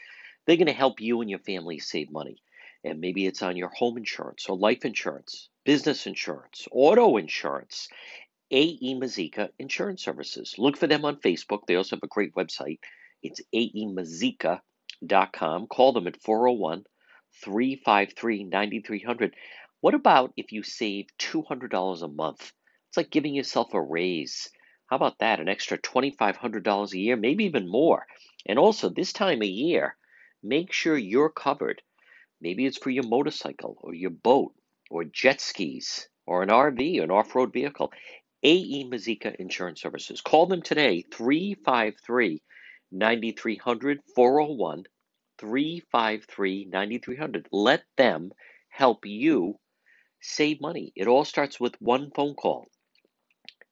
They're 0.46 0.56
going 0.56 0.68
to 0.68 0.74
help 0.74 1.02
you 1.02 1.22
and 1.22 1.30
your 1.30 1.40
family 1.40 1.78
save 1.78 2.10
money. 2.10 2.42
And 2.84 3.00
maybe 3.00 3.26
it's 3.26 3.42
on 3.42 3.58
your 3.58 3.70
home 3.70 3.98
insurance 3.98 4.46
or 4.48 4.58
life 4.58 4.86
insurance, 4.86 5.50
business 5.66 6.08
insurance, 6.08 6.68
auto 6.72 7.18
insurance. 7.18 7.90
AE 8.50 8.96
Mazika 8.96 9.50
Insurance 9.60 10.02
Services. 10.02 10.56
Look 10.58 10.78
for 10.78 10.88
them 10.88 11.04
on 11.04 11.18
Facebook. 11.18 11.68
They 11.68 11.76
also 11.76 11.98
have 11.98 12.04
a 12.04 12.08
great 12.08 12.34
website. 12.34 12.80
It's 13.22 13.42
aemazika.com. 13.54 15.68
Call 15.68 15.92
them 15.92 16.08
at 16.08 16.22
401 16.22 16.86
353 17.44 18.46
9300. 18.46 19.36
What 19.82 19.94
about 19.94 20.32
if 20.38 20.54
you 20.54 20.64
save 20.64 21.08
$200 21.20 22.02
a 22.02 22.08
month? 22.08 22.54
It's 22.88 22.98
like 22.98 23.10
giving 23.10 23.36
yourself 23.36 23.74
a 23.74 23.82
raise. 23.82 24.50
How 24.88 24.96
about 24.96 25.20
that? 25.20 25.42
An 25.42 25.50
extra 25.50 25.78
$2,500 25.78 26.94
a 26.94 26.98
year, 26.98 27.18
maybe 27.18 27.44
even 27.44 27.68
more. 27.68 28.08
And 28.46 28.58
also, 28.58 28.90
this 28.90 29.12
time 29.12 29.42
of 29.42 29.48
year, 29.48 29.98
make 30.42 30.72
sure 30.72 30.98
you're 30.98 31.30
covered. 31.30 31.82
Maybe 32.42 32.66
it's 32.66 32.78
for 32.78 32.90
your 32.90 33.04
motorcycle 33.08 33.78
or 33.82 33.94
your 33.94 34.12
boat 34.12 34.54
or 34.90 35.04
jet 35.04 35.42
skis 35.42 36.08
or 36.26 36.44
an 36.44 36.50
RV 36.50 37.00
or 37.00 37.04
an 37.04 37.12
off 37.12 37.36
road 37.36 37.54
vehicle. 37.54 37.92
AE 38.44 38.88
Mazika 38.90 39.36
Insurance 39.36 39.82
Services. 39.82 40.22
Call 40.22 40.46
them 40.46 40.62
today, 40.62 41.04
353 41.12 42.42
9300 42.92 44.00
401 44.16 44.84
353 45.40 46.66
9300. 46.72 47.48
Let 47.52 47.84
them 47.98 48.32
help 48.70 49.06
you 49.06 49.60
save 50.22 50.62
money. 50.62 50.92
It 50.96 51.08
all 51.08 51.26
starts 51.26 51.60
with 51.60 51.82
one 51.82 52.12
phone 52.12 52.36
call. 52.36 52.68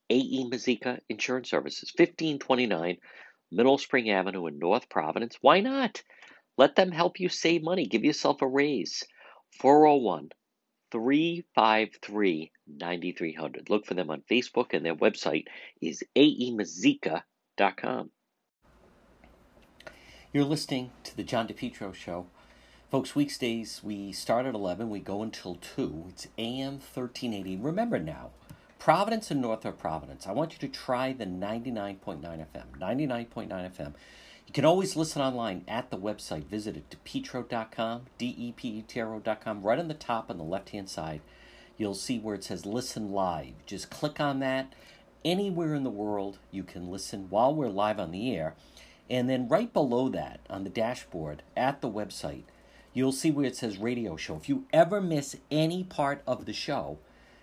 AE 0.10 0.50
Mazika 0.52 1.00
Insurance 1.10 1.50
Services, 1.50 1.92
1529 1.96 2.98
Mineral 3.52 3.78
Spring 3.78 4.10
Avenue 4.10 4.48
in 4.48 4.60
North 4.60 4.90
Providence. 4.90 5.38
Why 5.42 5.62
not? 5.62 6.02
Let 6.58 6.76
them 6.76 6.92
help 6.92 7.20
you 7.20 7.30
save 7.30 7.64
money. 7.64 7.86
Give 7.86 8.04
yourself 8.04 8.42
a 8.42 8.48
raise. 8.48 9.04
401 9.60 10.30
353 10.92 12.52
9300. 12.68 13.70
Look 13.70 13.86
for 13.86 13.94
them 13.94 14.10
on 14.10 14.24
Facebook, 14.30 14.74
and 14.74 14.86
their 14.86 14.96
website 14.96 15.46
is 15.82 16.04
aemazika.com. 16.16 18.12
You're 20.32 20.44
listening 20.44 20.92
to 21.04 21.16
the 21.16 21.24
John 21.24 21.48
DePetro 21.48 21.94
Show. 21.94 22.28
Folks, 22.92 23.16
weekdays 23.16 23.82
we 23.84 24.12
start 24.12 24.46
at 24.46 24.54
11, 24.54 24.90
we 24.90 25.00
go 25.00 25.24
until 25.24 25.56
2. 25.56 26.06
It's 26.10 26.28
AM 26.38 26.74
1380. 26.74 27.58
Remember 27.58 28.00
now, 28.00 28.32
Providence 28.78 29.32
and 29.32 29.42
Northrop 29.42 29.80
Providence. 29.80 30.28
I 30.28 30.32
want 30.32 30.54
you 30.54 30.60
to 30.60 30.68
try 30.68 31.12
the 31.12 31.26
99.9 31.26 32.22
FM. 32.22 32.78
99.9 32.80 33.48
FM. 33.50 33.94
You 34.48 34.54
can 34.54 34.66
always 34.66 34.96
listen 34.96 35.22
online 35.22 35.64
at 35.68 35.90
the 35.90 35.98
website. 35.98 36.46
Visit 36.46 36.78
it, 36.78 36.96
depetro.com, 37.04 38.04
D-E-P-E-T-R-O.com. 38.18 39.62
Right 39.64 39.80
on 39.80 39.88
the 39.88 39.94
top 39.94 40.30
on 40.30 40.38
the 40.38 40.44
left-hand 40.44 40.90
side, 40.90 41.22
you'll 41.78 41.96
see 41.96 42.20
where 42.20 42.36
it 42.36 42.44
says 42.44 42.66
Listen 42.66 43.12
Live. 43.12 43.54
Just 43.66 43.90
click 43.90 44.20
on 44.20 44.40
that. 44.40 44.74
Anywhere 45.26 45.74
in 45.74 45.84
the 45.84 45.90
world, 45.90 46.38
you 46.52 46.64
can 46.64 46.92
listen 46.92 47.28
while 47.30 47.54
we're 47.54 47.68
live 47.68 48.00
on 48.00 48.12
the 48.12 48.36
air. 48.36 48.56
And 49.10 49.30
then 49.30 49.48
right 49.48 49.72
below 49.74 50.10
that, 50.10 50.40
on 50.50 50.64
the 50.64 50.70
dashboard 50.70 51.42
at 51.58 51.82
the 51.82 51.90
website, 51.90 52.44
you'll 52.94 53.12
see 53.12 53.32
where 53.32 53.46
it 53.46 53.56
says 53.56 53.78
Radio 53.78 54.16
Show. 54.16 54.36
If 54.36 54.48
you 54.48 54.66
ever 54.72 55.02
miss 55.02 55.36
any 55.50 55.84
part 55.84 56.22
of 56.28 56.46
the 56.46 56.54
show, 56.54 57.00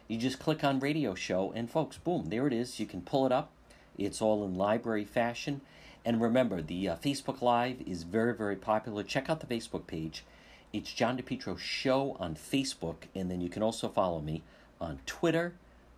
you 0.08 0.18
just 0.18 0.38
click 0.38 0.62
on 0.62 0.78
radio 0.78 1.14
show, 1.14 1.52
and 1.52 1.70
folks, 1.70 1.96
boom, 1.98 2.26
there 2.28 2.46
it 2.46 2.52
is. 2.52 2.78
You 2.78 2.86
can 2.86 3.00
pull 3.00 3.26
it 3.26 3.32
up. 3.32 3.50
It's 3.96 4.20
all 4.20 4.44
in 4.44 4.54
library 4.54 5.04
fashion. 5.04 5.60
And 6.04 6.20
remember, 6.20 6.60
the 6.60 6.88
uh, 6.88 6.96
Facebook 6.96 7.42
Live 7.42 7.80
is 7.86 8.02
very, 8.02 8.34
very 8.34 8.56
popular. 8.56 9.02
Check 9.02 9.30
out 9.30 9.40
the 9.40 9.46
Facebook 9.46 9.86
page. 9.86 10.24
It's 10.72 10.92
John 10.92 11.16
DePetro 11.16 11.58
Show 11.58 12.16
on 12.18 12.34
Facebook, 12.34 13.04
and 13.14 13.30
then 13.30 13.40
you 13.40 13.48
can 13.48 13.62
also 13.62 13.88
follow 13.88 14.20
me 14.20 14.42
on 14.80 14.98
Twitter 15.06 15.54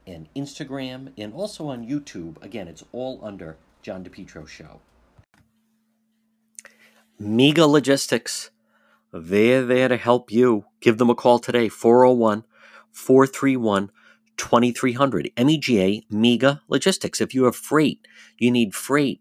and 0.07 0.27
Instagram, 0.37 1.13
and 1.17 1.33
also 1.33 1.69
on 1.69 1.87
YouTube. 1.87 2.43
Again, 2.43 2.69
it's 2.69 2.85
all 2.93 3.21
under 3.23 3.57
John 3.83 4.05
DePetro 4.05 4.47
Show. 4.47 4.81
Mega 7.19 7.67
Logistics. 7.67 8.51
They're 9.13 9.65
there 9.65 9.89
to 9.89 9.97
help 9.97 10.31
you. 10.31 10.67
Give 10.81 10.99
them 10.99 11.09
a 11.09 11.15
call 11.15 11.39
today, 11.39 11.69
401 11.69 12.45
431 12.91 13.91
2300 14.37 15.31
MEGA 15.39 16.03
Mega 16.11 16.61
Logistics. 16.69 17.21
If 17.21 17.35
you 17.35 17.45
have 17.45 17.57
freight, 17.57 18.07
you 18.39 18.51
need 18.51 18.75
freight, 18.75 19.21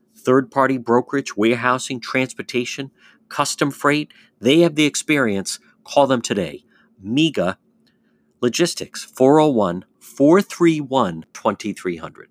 third 0.25 0.51
party 0.51 0.77
brokerage, 0.77 1.35
warehousing, 1.37 1.99
transportation, 1.99 2.91
custom 3.29 3.71
freight. 3.71 4.11
They 4.39 4.59
have 4.59 4.75
the 4.75 4.85
experience. 4.85 5.59
Call 5.83 6.07
them 6.07 6.21
today. 6.21 6.63
MEGA 7.01 7.57
Logistics, 8.41 9.03
401 9.03 9.85
431 9.99 11.25
2300. 11.31 12.30